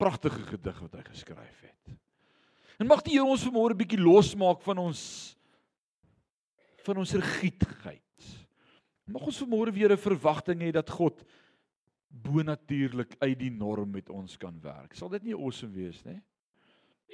[0.03, 1.97] Pragtige gedig wat hy geskryf het.
[2.77, 5.37] En mag die Here ons vanmôre 'n bietjie losmaak van ons
[6.85, 8.03] van ons rigiedheid.
[9.11, 11.25] Mag ons vanmôre weer 'n verwagting hê dat God
[12.11, 14.95] bonatuurlik uit die norm met ons kan werk.
[14.95, 16.21] Sal dit nie awesome wees nie?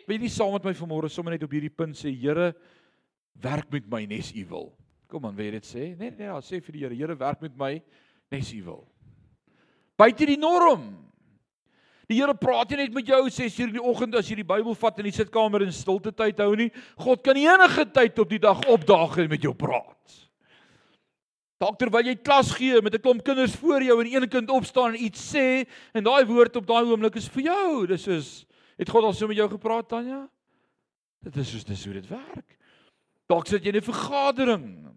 [0.07, 2.55] Wil jy nie saam met my vanmôre sommer net op hierdie punt sê, Here,
[3.35, 4.73] werk met my nes u wil.
[5.13, 5.87] Kom aan, wil jy dit sê?
[5.93, 7.75] Nee, nee, ja, sê vir die Here, Here, werk met my
[8.33, 8.85] nes u wil.
[10.01, 10.87] Buite die norm.
[12.09, 14.49] Die Here praat nie net met jou 6 uur in die oggend as jy die
[14.49, 16.71] Bybel vat in die sitkamer in stilte tyd hou nie.
[17.01, 20.17] God kan enige tyd op die dag opdaag en met jou praat.
[21.61, 24.95] Dalk terwyl jy klas gee met 'n klomp kinders voor jou en een kind opstaan
[24.95, 27.87] en iets sê en daai woord op daai oomblik is vir jou.
[27.87, 28.47] Dis soos
[28.79, 30.29] het God al so met jou gepraat Tanya?
[31.23, 32.59] Dit is soos dis hoe dit werk.
[33.29, 34.93] Dalk sit jy in 'n vergadering,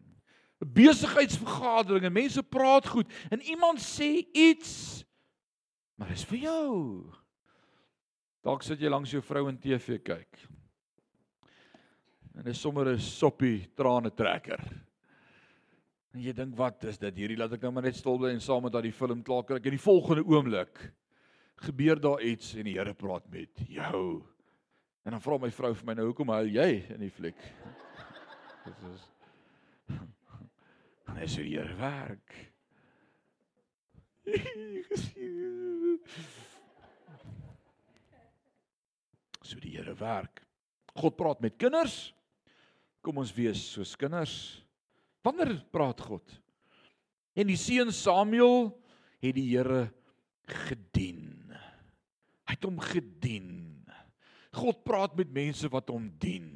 [0.62, 5.04] 'n besigheidsvergadering en mense praat goed en iemand sê iets
[5.96, 6.74] maar dit is vir jou.
[8.44, 10.42] Dalk sit jy langs jou vrou en TV kyk.
[12.36, 14.60] En dis sommer 'n soppie trane trekker.
[16.14, 17.16] En jy dink wat is dit?
[17.16, 19.56] Hierdie laat ek nou maar net stil bly en saam met daai film klaar kry.
[19.58, 20.94] In die volgende oomblik
[21.56, 24.24] gebeur daar iets en die Here praat met jou.
[25.06, 27.38] En dan vra my vrou vir my nou hoekom huil jy in die fliek?
[28.66, 29.10] Dit is
[31.16, 32.34] En as jy hier werk.
[39.46, 40.42] So die Here werk.
[41.00, 42.12] God praat met kinders.
[43.00, 44.34] Kom ons wees soos kinders.
[45.24, 46.36] Wanneer praat God?
[47.32, 48.74] En die seun Samuel
[49.24, 49.86] het die Here
[50.68, 51.54] gedien.
[52.44, 53.54] Hy het hom gedien.
[54.52, 56.55] God praat met mense wat hom dien.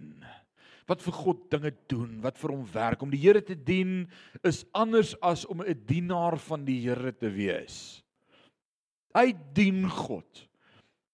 [0.89, 3.03] Wat vir God dinge doen, wat vir hom werk.
[3.05, 4.07] Om die Here te dien
[4.43, 8.01] is anders as om 'n dienaar van die Here te wees.
[9.15, 10.47] Hy dien God.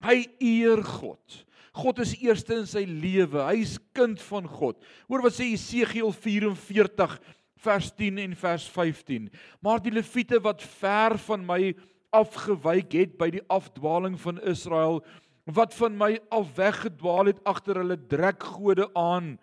[0.03, 1.45] Hy eer God.
[1.75, 3.41] God is eerste in sy lewe.
[3.51, 4.79] Hy's kind van God.
[5.09, 7.19] Hoor wat sê Jesegiel 44
[7.65, 9.29] vers 10 en vers 15.
[9.59, 11.75] Maar die leviete wat ver van my
[12.15, 15.01] afgewyk het by die afdwaling van Israel
[15.45, 19.35] wat van my af weggedwaal het agter hulle drekgode aan.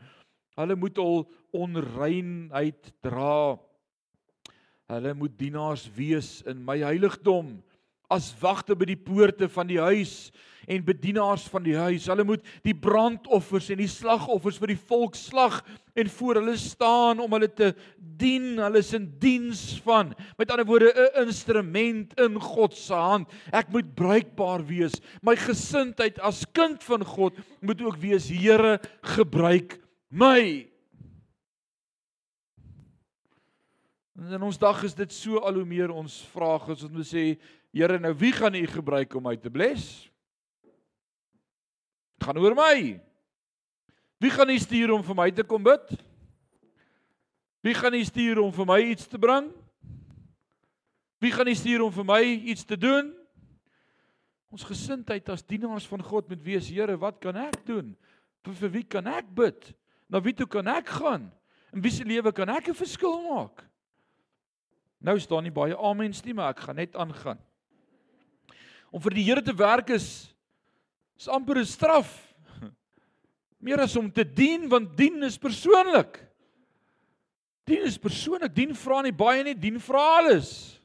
[0.59, 1.23] Hulle moet al
[1.57, 3.59] onreinheid dra.
[4.93, 7.57] Hulle moet dienaars wees in my heiligdom
[8.13, 10.31] as wagte by die poorte van die huis
[10.71, 12.07] en bedienaars van die huis.
[12.11, 15.59] Hulle moet die brandoffers en die slagoffers vir die volk slag
[15.99, 18.61] en voor hulle staan om hulle te dien.
[18.61, 20.13] Hulle is in diens van.
[20.39, 23.29] Met ander woorde 'n instrument in God se hand.
[23.53, 25.01] Ek moet bruikbaar wees.
[25.23, 29.82] My gesindheid as kind van God moet ook wees Here, gebruik
[30.13, 30.69] my.
[34.21, 37.07] En in ons dag is dit so al hoe meer ons vraag is om te
[37.09, 37.27] sê
[37.73, 40.11] Here nou wie gaan u gebruik om my te bless?
[42.21, 43.01] Dit gaan oor my.
[44.21, 45.95] Wie gaan u stuur om vir my te kom bid?
[47.65, 49.49] Wie gaan u stuur om vir my iets te bring?
[51.23, 52.23] Wie gaan u stuur om vir my
[52.53, 53.09] iets te doen?
[54.53, 57.95] Ons gesindheid as dienaars van God moet wees, Here, wat kan ek doen?
[58.45, 59.73] Vir, vir wie kan ek bid?
[60.13, 61.31] Na wie toe kan ek gaan?
[61.73, 63.65] In wie se lewe kan ek 'n verskil maak?
[65.01, 67.41] Nou staan nie baie amens nie, maar ek gaan net aangaan.
[68.93, 70.29] Om vir die Here te werk is
[71.17, 72.35] is amper 'n straf.
[73.65, 76.21] Meer as om te dien want dien is persoonlik.
[77.65, 78.55] Dien is persoonlik.
[78.55, 80.79] Dien vra nie baie nie, dien vra alles.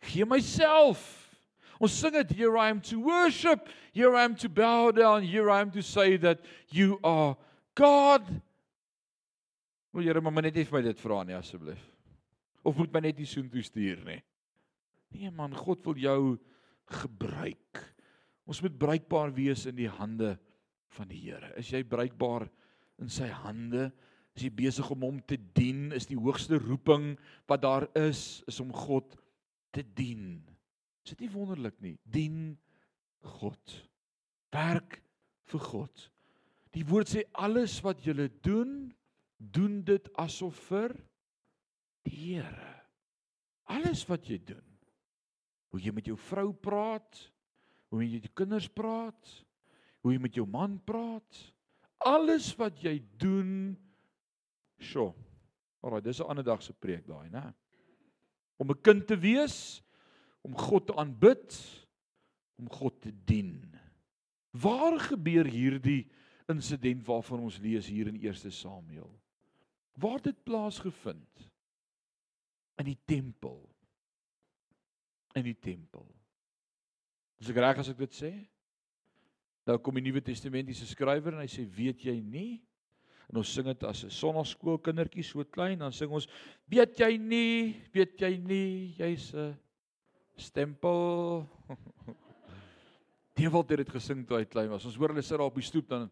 [0.00, 1.28] Gee myself.
[1.78, 5.50] Ons sing dit here I am to worship, here I am to bow down, here
[5.50, 7.36] I am to say that you are
[7.76, 8.28] God.
[9.92, 11.82] Wil Here maar net vir my dit vra nie asseblief.
[12.66, 14.20] Of moet my net die soontoe stuur nie?
[15.14, 16.20] Nee man, God wil jou
[17.00, 17.82] gebruik.
[18.46, 20.34] Ons moet bruikbaar wees in die hande
[20.96, 21.52] van die Here.
[21.60, 22.48] Is jy bruikbaar
[23.02, 23.90] in sy hande?
[24.36, 25.88] Is jy besig om hom te dien?
[25.96, 27.14] Is die hoogste roeping
[27.48, 29.16] wat daar is is om God
[29.72, 30.42] te dien?
[31.04, 31.96] Is dit nie wonderlik nie?
[32.04, 32.56] Dien
[33.38, 33.78] God.
[34.52, 35.00] Werk
[35.50, 36.06] vir God.
[36.76, 38.90] Die woord sê alles wat jy doen,
[39.40, 40.92] doen dit asof vir
[42.04, 42.72] die Here.
[43.72, 44.64] Alles wat jy doen.
[45.72, 47.18] Hoe jy met jou vrou praat,
[47.90, 49.32] hoe jy met jou kinders praat,
[50.04, 51.40] hoe jy met jou man praat,
[52.04, 53.72] alles wat jy doen,
[54.78, 55.14] sjo.
[55.82, 57.54] Alraai, dis 'n ander dag se preek daai, né?
[58.58, 59.82] Om 'n kind te wees,
[60.42, 61.56] om God te aanbid,
[62.58, 63.64] om God te dien.
[64.52, 66.08] Waar gebeur hierdie
[66.52, 69.10] insident waarvan ons lees hier in 1 Samuel?
[69.96, 71.48] Waar dit plaasgevind?
[72.76, 73.60] In die tempel.
[75.34, 76.06] In die tempel.
[77.40, 78.32] Is ek reg as ek dit sê?
[79.66, 82.60] Nou kom die Nuwe Testamentiese skrywer en hy sê weet jy nie?
[83.26, 86.28] En ons sing dit as 'n sonnaskoolkindertjie so klein, dan sing ons
[86.70, 89.56] weet jy nie, weet jy nie, jy's 'n
[90.36, 91.48] stempel.
[93.36, 94.84] Deewald het dit gesing toe hy klein was.
[94.86, 96.08] Ons hoor hulle sit daar op die stoep dan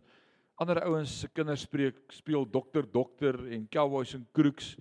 [0.61, 4.75] ander ouens se kinders spreek speel dokter dokter en cowboys en crooks.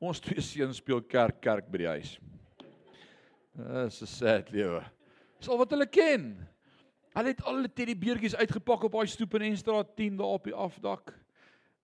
[0.00, 2.16] Ons twee seuns speel kerk kerk by die huis.
[3.56, 4.84] Dis 'n sad lewe.
[5.40, 6.36] Dis al wat hulle ken.
[7.16, 10.54] Hulle het al die teddybeertjies uitgepak op daai stoep in Enstraat 10 daar op die
[10.54, 11.14] afdak.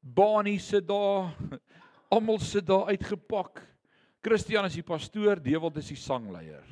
[0.01, 1.33] Bani sit daar.
[2.13, 3.63] Almal sit daar uitgepak.
[4.23, 6.63] Christian is die pastoor, Dewald is die sangleier.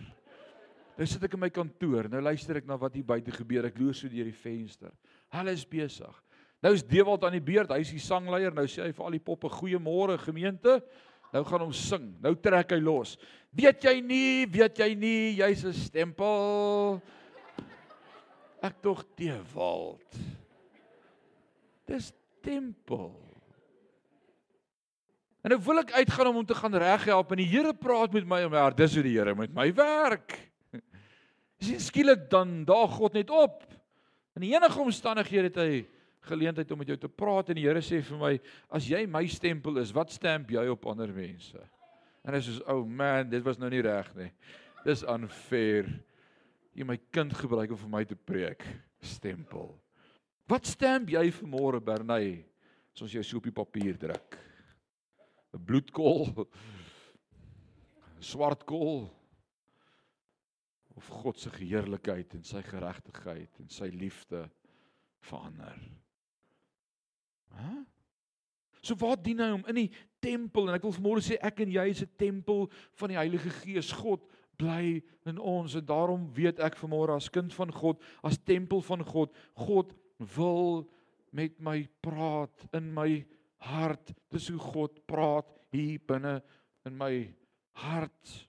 [0.99, 3.65] Nou sit ek in my kantoor, nou luister ek na wat hier buite gebeur.
[3.71, 4.93] Ek loer so deur die venster.
[5.33, 6.13] Hulle is besig.
[6.61, 8.53] Nou is Dewald aan die beurt, hy is die sangleier.
[8.53, 10.81] Nou sê hy vir al die poppe: "Goeiemôre gemeente."
[11.31, 12.11] Nou gaan hom sing.
[12.21, 13.15] Nou trek hy los.
[13.55, 17.01] Weet jy nie, weet jy nie, jy's 'n stempel.
[18.63, 20.19] Ek tog Dewald.
[21.87, 23.15] Dis tempel.
[25.41, 28.27] En nou wil ek uitgaan om hom te gaan reghelp en die Here praat met
[28.29, 28.77] my om hart.
[28.77, 30.37] Dis hoe die Here met my werk.
[31.61, 33.65] Sien skielik dan daag God net op.
[34.37, 35.87] In enige omstandighede het hy
[36.29, 38.33] geleentheid om met jou te praat en die Here sê vir my
[38.77, 41.61] as jy my stempel is, wat stamp jy op ander mense?
[42.25, 44.31] En hy sê, "Oh man, dit was nou nie reg nie.
[44.85, 45.89] Dis unfair.
[46.75, 48.65] Jy my kind gebruik om vir my te preek.
[49.01, 49.79] Stempel.
[50.47, 52.45] Wat stamp jy vir môre Bernay
[52.95, 54.39] as ons jou so op die papier druk?"
[55.55, 56.47] 'n bloedkol
[58.21, 59.09] swart kol
[60.95, 64.45] of God se heerlikheid en sy geregtigheid en sy liefde
[65.25, 65.79] verander.
[67.57, 67.85] Hæ?
[68.81, 69.91] So wat dien hy om in die
[70.25, 73.51] tempel en ek wil vanmôre sê ek en jy is 'n tempel van die Heilige
[73.61, 73.93] Gees.
[73.93, 74.25] God
[74.61, 79.05] bly in ons en daarom weet ek vanmôre as kind van God, as tempel van
[79.05, 79.95] God, God
[80.37, 80.89] wil
[81.33, 83.25] met my praat in my
[83.59, 84.13] hart.
[84.33, 86.43] Dis hoe God praat hier binne
[86.87, 87.35] in my
[87.73, 88.49] hart.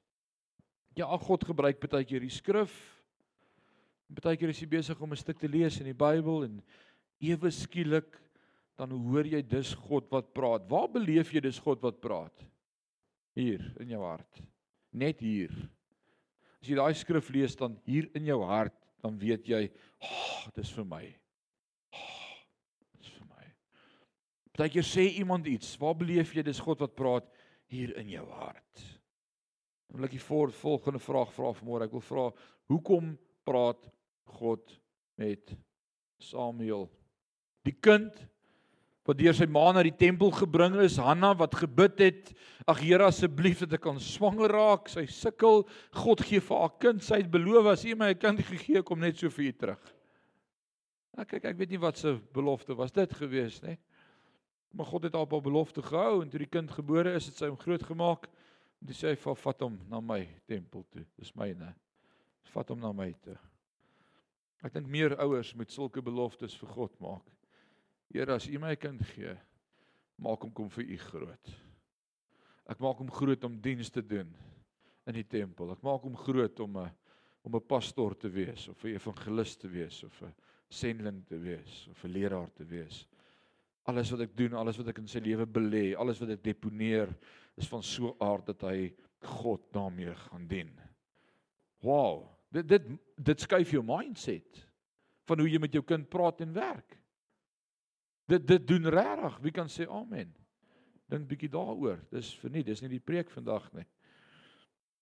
[0.98, 2.74] Ja, God gebruik baie keer die skrif.
[4.12, 6.62] Baie keer is jy besig om 'n stuk te lees in die Bybel en
[7.22, 8.20] ewe skielik
[8.80, 10.68] dan hoor jy dis God wat praat.
[10.70, 12.46] Waar beleef jy dis God wat praat?
[13.38, 14.42] Hier in jou hart.
[14.92, 15.54] Net hier.
[16.62, 20.52] As jy daai skrif lees dan hier in jou hart, dan weet jy, "Ag, oh,
[20.56, 21.22] dis vir my."
[24.62, 27.26] Partykeer sê iemand iets, waar beleef jy dis God wat praat
[27.72, 28.82] hier in jou hart?
[29.90, 31.88] Dan wil ek die volgende vraag vra vanmôre.
[31.88, 32.26] Ek wil vra,
[32.70, 33.16] hoekom
[33.48, 33.88] praat
[34.38, 34.76] God
[35.18, 35.56] met
[36.22, 36.86] Samuel?
[37.66, 38.22] Die kind
[39.08, 42.34] wat deur sy ma na die tempel gebring is, Hanna wat gebid het,
[42.70, 44.92] ag Here asseblief dat ek kan swanger raak.
[44.92, 45.66] Sy sukkel.
[45.98, 47.02] God gee vir haar kind.
[47.04, 49.94] Sy het beloof as U my 'n kind gegee, kom net so vir U terug.
[51.18, 53.78] Ek kyk, ek weet nie wat se belofte was dit gewees nie.
[54.74, 57.48] Maar God het op haar belofte gehou en toe die kind gebore is, het sy
[57.48, 58.30] hom groot gemaak.
[58.82, 61.06] En toe sê hy: "Vat hom na my tempel toe.
[61.18, 61.76] Dis myne.
[62.54, 63.38] Vat hom na my toe."
[64.64, 67.26] Ek dink meer ouers moet sulke beloftes vir God maak.
[68.12, 69.34] Here, as U my kind gee,
[70.20, 71.52] maak hom kom vir U groot.
[72.68, 74.30] Ek maak hom groot om diens te doen
[75.08, 75.72] in die tempel.
[75.72, 76.92] Ek maak hom groot om 'n
[77.44, 80.34] om 'n pastoor te wees of 'n evangelis te wees of 'n
[80.70, 83.08] sending te wees of 'n leraar te wees.
[83.84, 87.10] Alles wat ek doen, alles wat ek in sy lewe belê, alles wat ek deponeer,
[87.58, 90.80] is van so 'n aard dat hy God daarmee gaan dien.
[91.82, 92.84] Wow, dit dit
[93.18, 94.68] dit skuif jou mindset
[95.26, 97.01] van hoe jy met jou kind praat en werk.
[98.30, 99.38] Dit dit doen regtig.
[99.42, 100.30] Wie kan sê amen?
[101.12, 102.00] Dink bietjie daaroor.
[102.12, 103.88] Dis vir nie, dis nie die preek vandag nie.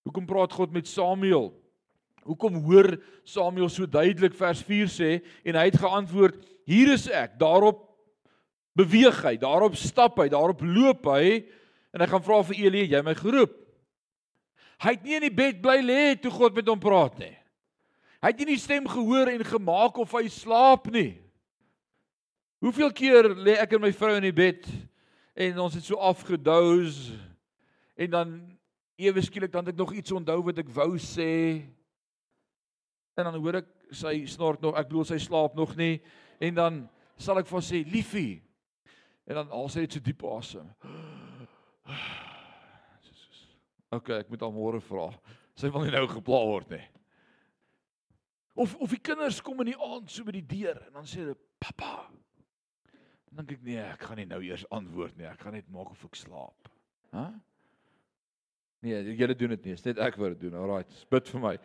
[0.08, 1.51] Hoekom praat God met Samuel?
[2.25, 2.95] Hoekom hoor
[3.27, 5.12] Samuel so duidelik vers 4 sê
[5.43, 7.86] en hy het geantwoord: "Hier is ek." Daarop
[8.79, 11.43] beweeg hy, daarop stap hy, daarop loop hy
[11.93, 13.55] en hy gaan vra vir Elie, jy my geroep.
[14.79, 17.36] Hy het nie in die bed bly lê toe God met hom praat nie.
[18.23, 21.19] Hy het nie die stem gehoor en gemaak of hy slaap nie.
[22.60, 24.67] Hoeveel keer lê ek en my vrou in die bed
[25.39, 27.13] en ons het so afgedous
[28.00, 28.36] en dan
[29.00, 31.32] ewe skielik dan het ek nog iets onthou wat ek wou sê
[33.15, 36.02] en dan hoor ek sy snort nog, ek bedoel sy slaap nog nie
[36.43, 36.84] en dan
[37.19, 38.39] sal ek vir sê liefie
[39.30, 40.69] En dan al sê dit so diep asem.
[43.93, 45.12] OK, ek moet al môre vra.
[45.58, 46.82] Sy wil nie nou gepla word nie.
[48.60, 51.22] Of of die kinders kom in die aand so by die deur en dan sê
[51.22, 52.08] hulle pappa.
[53.36, 55.28] Dan dink ek nee, ek gaan nie nou eers antwoord nie.
[55.30, 56.72] Ek gaan net maak of ek slaap.
[57.13, 57.28] Hæ?
[57.28, 57.30] Huh?
[58.80, 59.76] Nee, julle doen dit nie.
[59.76, 60.60] Dis net ek wat dit doen.
[60.62, 61.56] Alraai, bid vir my.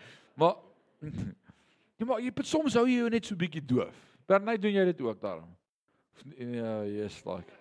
[0.41, 0.57] Maar
[2.01, 4.01] jy maar jy soms hou jy jou net so bietjie doof.
[4.29, 5.51] Bernay doen jy dit ook daarom?
[6.39, 7.61] Ja, yes, like.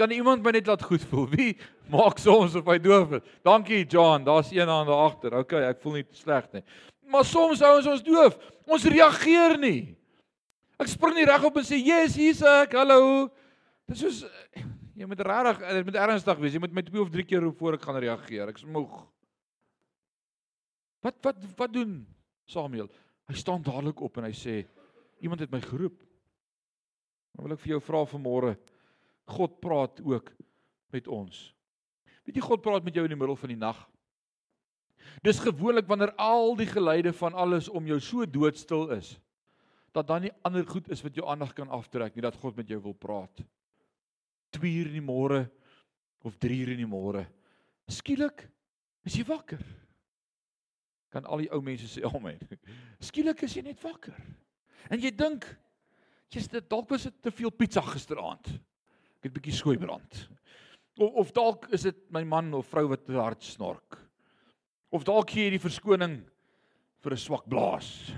[0.00, 1.28] Kan iemand my net laat goed voel?
[1.30, 1.50] Wie
[1.92, 3.26] maak soms of hy doof is?
[3.44, 5.36] Dankie John, daar's een aan daar agter.
[5.36, 6.62] OK, ek voel nie sleg nie.
[7.12, 8.38] Maar soms hou ons ons doof.
[8.66, 9.92] Ons reageer nie.
[10.82, 12.72] Ek spring nie regop en sê, "Yes, hier's ek.
[12.74, 13.30] Hallo."
[13.86, 14.24] Dit is soos
[14.96, 16.54] jy moet regtig, dit moet ernstig wees.
[16.54, 18.48] Jy moet my twee of drie keer roep voor ek gaan reageer.
[18.48, 19.06] Ek is moeg.
[21.02, 22.06] Wat wat wat doen
[22.46, 22.88] Samuel?
[23.28, 24.66] Hy staan dadelik op en hy sê,
[25.20, 25.98] "Iemand het my geroep."
[27.34, 28.56] Dan wil ek vir jou vra vanmôre.
[29.26, 30.32] God praat ook
[30.92, 31.54] met ons.
[32.26, 33.88] Weet jy God praat met jou in die middel van die nag?
[35.22, 39.18] Dis gewoonlik wanneer al die geluide van alles om jou so doodstil is
[39.92, 42.68] dat dan nie ander goed is wat jou aandag kan aftrek nie dat God met
[42.68, 43.42] jou wil praat.
[44.56, 45.44] 2 uur in die môre
[46.24, 47.26] of 3 uur in die môre.
[47.88, 48.46] Skielik
[49.04, 49.60] is jy wakker.
[51.12, 52.40] Kan al die ou mense sê amen.
[53.08, 54.16] Skielik is jy net wakker.
[54.90, 55.46] En jy dink
[56.32, 58.48] jy's dit dalk was dit te veel pizza gisteraand.
[59.20, 60.28] Ek het 'n bietjie skooi brand.
[60.96, 63.98] Of of dalk is dit my man of vrou wat te hard snork.
[64.90, 66.22] Of dalk gee jy die verskoning
[67.02, 68.12] vir 'n swak blaas.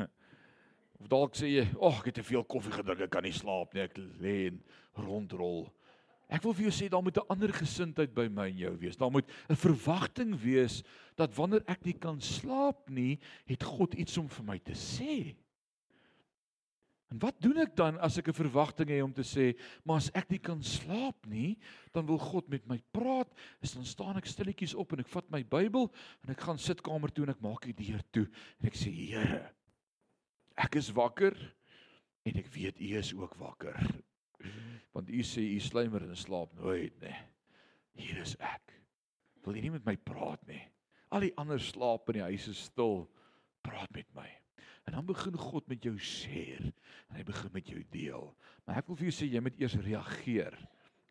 [1.05, 3.33] Of dalk sê jy, "Ag, oh, ek het te veel koffie gedrink, ek kan nie
[3.33, 4.63] slaap nie, ek lê en
[4.97, 5.71] rondrol."
[6.31, 8.97] Ek wil vir jou sê daar moet 'n ander gesindheid by my en jou wees.
[8.97, 10.83] Daar moet 'n verwagting wees
[11.15, 15.37] dat wanneer ek nie kan slaap nie, het God iets om vir my te sê.
[17.11, 20.11] En wat doen ek dan as ek 'n verwagting het om te sê, maar as
[20.15, 21.59] ek nie kan slaap nie,
[21.93, 23.29] dan wil God met my praat.
[23.61, 25.93] Is dan staan ek stilletjies op en ek vat my Bybel
[26.25, 28.27] en ek gaan sitkamer toe en ek maak die deur toe
[28.61, 29.53] en ek sê Here,
[30.61, 31.35] ek is wakker
[32.25, 33.79] en ek weet U is ook wakker.
[34.95, 37.15] Want U sê U slymer en slaap nooit nê.
[37.99, 38.75] Hier is ek.
[39.45, 40.63] Wil U nie met my praat nie?
[41.15, 43.05] Al die ander slaap in die huis is stil.
[43.65, 44.27] Praat met my.
[44.85, 46.71] En dan begin God met jou share
[47.09, 48.27] en hy begin met jou deel.
[48.65, 50.57] Maar ek wil vir jou sê jy moet eers reageer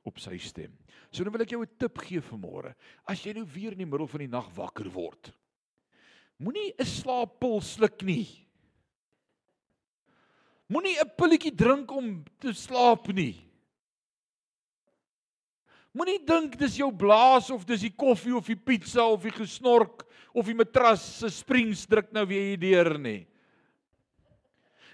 [0.08, 0.74] op sy stem.
[1.10, 2.76] So nou wil ek jou 'n tip gee vir môre.
[3.08, 5.32] As jy nou weer in die middel van die nag wakker word,
[6.38, 8.28] moenie 'n slaappil sluk nie.
[10.74, 13.36] Moenie 'n pilletjie drink om te slaap nie.
[15.94, 20.08] Moenie dink dis jou blaas of dis die koffie of die pizza of die gesnork
[20.34, 23.28] of die matras se springs druk nou weer hier deur nie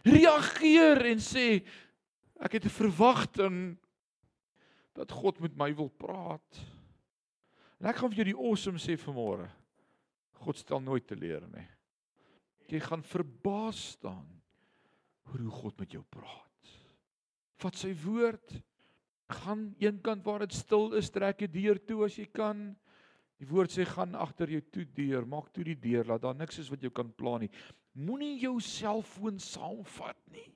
[0.05, 1.61] reageer en sê
[2.39, 3.77] ek het 'n verwagting
[4.95, 6.59] dat God met my wil praat.
[7.79, 9.49] En ek gaan vir jou die awesome sê vanmôre.
[10.33, 11.67] God stel nooit teleur nie.
[12.67, 14.38] Jy gaan verbaas staan
[15.29, 16.73] oor hoe God met jou praat.
[17.59, 18.57] Vat sy woord.
[19.29, 22.71] Gaan eenkant waar dit stil is, trek jy deur toe as jy kan.
[23.39, 26.59] Die woord sê gaan agter jou toe deur, maak toe die deur, laat daar niks
[26.63, 27.51] is wat jou kan pla nie.
[27.95, 30.49] Moenie jou selfoon saamvat nie.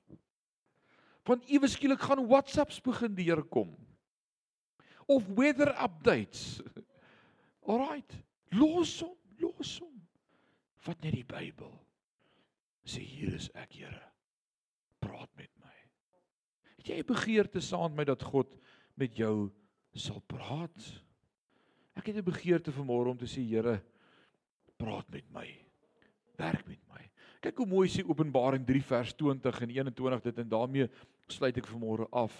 [1.24, 3.70] Want ewe skielik gaan WhatsApps begin deurkom.
[5.08, 6.60] Of weather updates.
[7.70, 8.18] Alraight,
[8.52, 9.94] los hom, los hom.
[10.84, 11.72] Vat net die Bybel.
[12.84, 14.13] Sê hier is ek, Here.
[15.04, 15.74] Praat met my.
[16.80, 18.56] Het jy begeerte saam met my dat God
[19.00, 19.50] met jou
[19.94, 20.88] sal praat?
[21.94, 23.82] Ek het 'n begeerte vanmôre om te sê, Here,
[24.76, 25.46] praat met my.
[26.36, 27.10] Werk met my.
[27.40, 30.88] Kyk hoe mooi sê Openbaring 3 vers 20 en 21 dit en daarmee
[31.28, 32.32] sluit ek vanmôre af.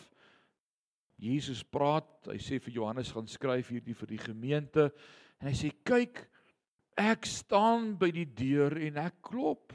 [1.21, 4.89] Jesus praat, hy sê vir Johannes gaan skryf hierdie vir die gemeente
[5.39, 6.25] en hy sê kyk
[6.97, 9.73] ek staan by die deur en ek klop.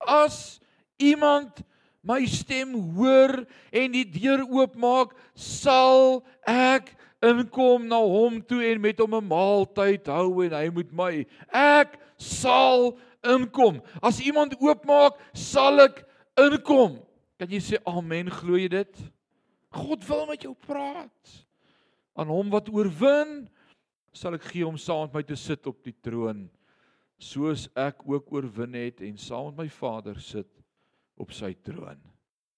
[0.00, 0.58] As
[0.98, 1.62] iemand
[2.08, 3.42] my stem hoor
[3.72, 6.94] en die deur oopmaak, sal ek
[7.24, 11.26] inkom na hom toe en met hom 'n maaltyd hou en hy moet my.
[11.52, 13.82] Ek sal inkom.
[14.02, 16.06] As iemand oopmaak, sal ek
[16.38, 17.02] inkom.
[17.38, 18.94] Kan jy sê amen, glo jy dit?
[19.70, 21.46] God wil met jou praat.
[22.16, 23.48] Aan hom wat oorwin,
[24.12, 26.48] sal ek gee om saam met my te sit op die troon,
[27.18, 30.57] soos ek ook oorwin het en saam met my Vader sit
[31.18, 32.00] op sy troon.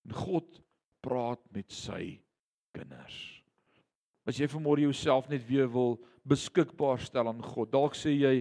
[0.07, 0.61] En God
[1.05, 2.21] praat met sy
[2.77, 3.19] kinders.
[4.29, 5.99] As jy vanmôre jouself net weer wil
[6.29, 8.35] beskikbaar stel aan God, dalk sê jy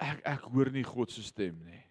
[0.00, 1.82] ek ek hoor nie God se stem nie.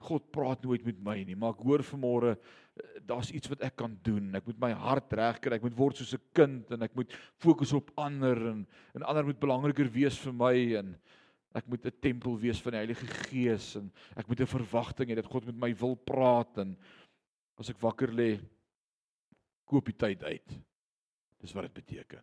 [0.00, 3.74] God praat nooit met my nie, maar ek hoor vanmôre eh, daar's iets wat ek
[3.82, 4.30] kan doen.
[4.36, 5.58] Ek moet my hart regkry.
[5.58, 9.26] Ek moet word soos 'n kind en ek moet fokus op ander en en ander
[9.28, 10.94] moet belangriker wees vir my en
[11.54, 15.14] ek moet 'n tempel wees van die Heilige Gees en ek moet 'n verwagting hê
[15.14, 16.76] dat God met my wil praat en
[17.58, 18.40] as ek wakker lê
[19.64, 20.58] koop die tyd uit.
[21.40, 22.22] Dis wat dit beteken.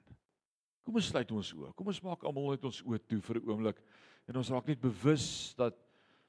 [0.84, 1.74] Kom ons sluit ons oë.
[1.76, 3.82] Kom ons maak almal net ons oë toe vir 'n oomblik.
[4.28, 5.76] En ons raak net bewus dat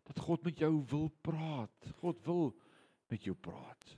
[0.08, 1.92] dat God met jou wil praat.
[2.00, 2.56] God wil
[3.10, 3.96] met jou praat.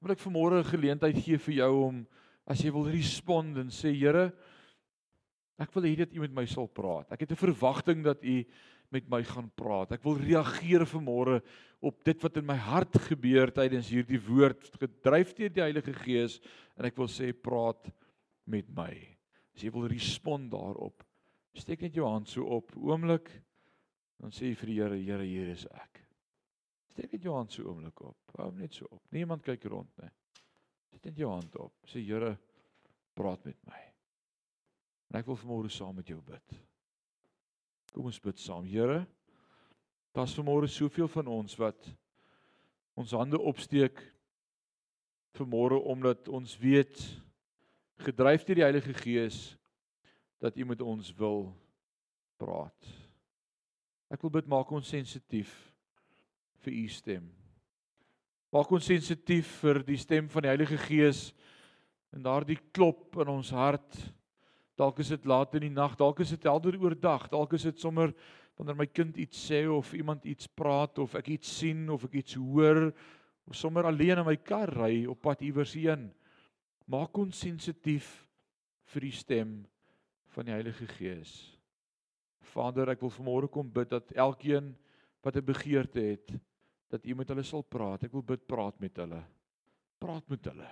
[0.00, 2.06] Wil ek vanmôre 'n geleentheid gee vir jou om
[2.46, 4.32] as jy wil respond en sê Here,
[5.58, 7.12] ek wil hê dat U met my sal praat.
[7.12, 8.44] Ek het 'n verwagting dat U
[8.90, 9.92] met my gaan praat.
[9.92, 11.42] Ek wil reageer vanmôre
[11.80, 16.40] op dit wat in my hart gebeur tydens hierdie woord gedryf deur die Heilige Gees
[16.76, 17.90] en ek wil sê praat
[18.46, 18.94] met my.
[19.54, 21.02] As jy wil respond daarop,
[21.56, 23.30] Steek net jou hand so op, oomblik.
[24.20, 26.02] Dan sê jy vir die Here, Here, hier is ek.
[26.92, 28.36] Steek net jou hand so oomblik op.
[28.36, 29.02] Hou net so op.
[29.16, 30.12] Niemand kyk rond nie.
[30.90, 31.76] Steek net jou hand op.
[31.88, 32.34] Sê Here,
[33.16, 33.85] praat met my.
[35.16, 36.56] En ek wil vanmôre saam met jou bid.
[37.96, 38.66] Kom ons bid saam.
[38.68, 38.98] Here,
[40.12, 41.86] daar's vanmôre soveel van ons wat
[43.00, 43.96] ons hande opsteek
[45.38, 47.00] vanmôre omdat ons weet
[48.04, 49.38] gedryf deur die Heilige Gees
[50.44, 51.48] dat U met ons wil
[52.36, 52.92] praat.
[54.12, 55.54] Ek wil bid maak ons sensitief
[56.60, 57.24] vir U stem.
[58.52, 61.30] Maak ons sensitief vir die stem van die Heilige Gees
[62.12, 63.96] en daardie klop in ons hart.
[64.76, 67.78] Dalk is dit laat in die nag, dalk is dit helder oordag, dalk is dit
[67.80, 68.12] sommer
[68.56, 72.18] wanneer my kind iets sê of iemand iets praat of ek iets sien of ek
[72.22, 72.90] iets hoor
[73.46, 76.08] of sommer alleen in my kar ry op pad iewers heen.
[76.86, 78.08] Maak ons sensitief
[78.92, 79.52] vir die stem
[80.34, 81.32] van die Heilige Gees.
[82.52, 84.74] Vader, ek wil vanmôre kom bid dat elkeen
[85.24, 86.32] wat 'n begeerte het,
[86.88, 88.04] dat U met hulle sal praat.
[88.04, 89.24] Ek wil bid praat met hulle.
[89.98, 90.68] Praat met hulle.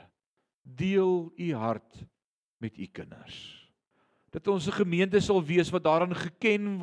[0.62, 2.04] Deel U hart
[2.60, 3.63] met U kinders.
[4.34, 6.78] Dat ons 'n gemeente sal wees wat daaraan geken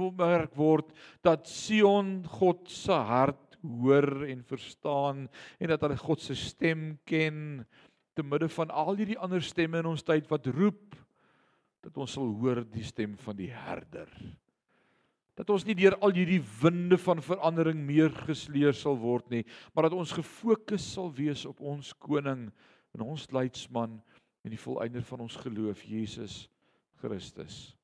[0.55, 0.91] word
[1.21, 5.29] dat Sion God se hart hoor en verstaan
[5.59, 7.65] en dat hulle God se stem ken
[8.13, 10.95] te midde van al hierdie ander stemme in ons tyd wat roep
[11.81, 14.09] dat ons sal hoor die stem van die herder.
[15.39, 19.87] Dat ons nie deur al hierdie winde van verandering meer gesleer sal word nie, maar
[19.87, 22.49] dat ons gefokus sal wees op ons koning
[22.93, 23.97] en ons leidsman
[24.45, 26.50] en die volëinder van ons geloof Jesus
[27.01, 27.75] Christus.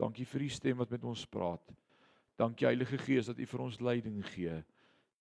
[0.00, 1.74] Dankie vir die stem wat met ons praat.
[2.38, 4.56] Dankie Heilige Gees dat U vir ons leiding gee.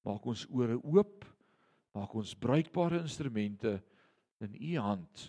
[0.06, 1.26] Maak ons ore oop.
[1.94, 3.78] Maak ons bruikbare instrumente
[4.42, 5.28] in U hand.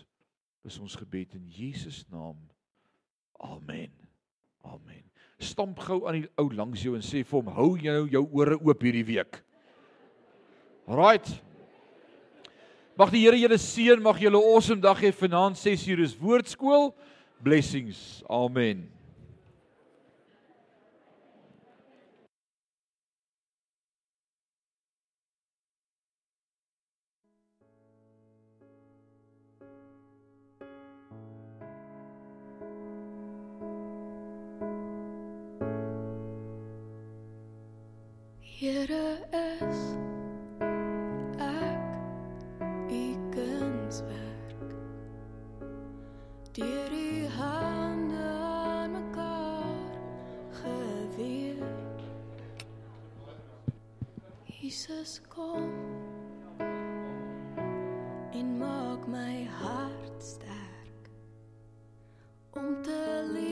[0.65, 2.39] Dis ons gebed in Jesus naam.
[3.37, 3.93] Amen.
[4.65, 5.05] Amen
[5.37, 8.23] stamp gou aan die ou langs jou en sê vir hom hou jy nou jou
[8.39, 9.41] ore oop hierdie week.
[10.87, 11.27] Right.
[12.95, 16.93] Mag die Here julle seën, mag julle 'n awesome dag hê vanaand 6uur is woordskool.
[17.41, 18.23] Blessings.
[18.29, 18.89] Amen.
[38.39, 38.87] Here
[54.85, 55.71] Jesus kom.
[58.31, 61.09] En maak my hart sterk
[62.53, 63.44] om te lewe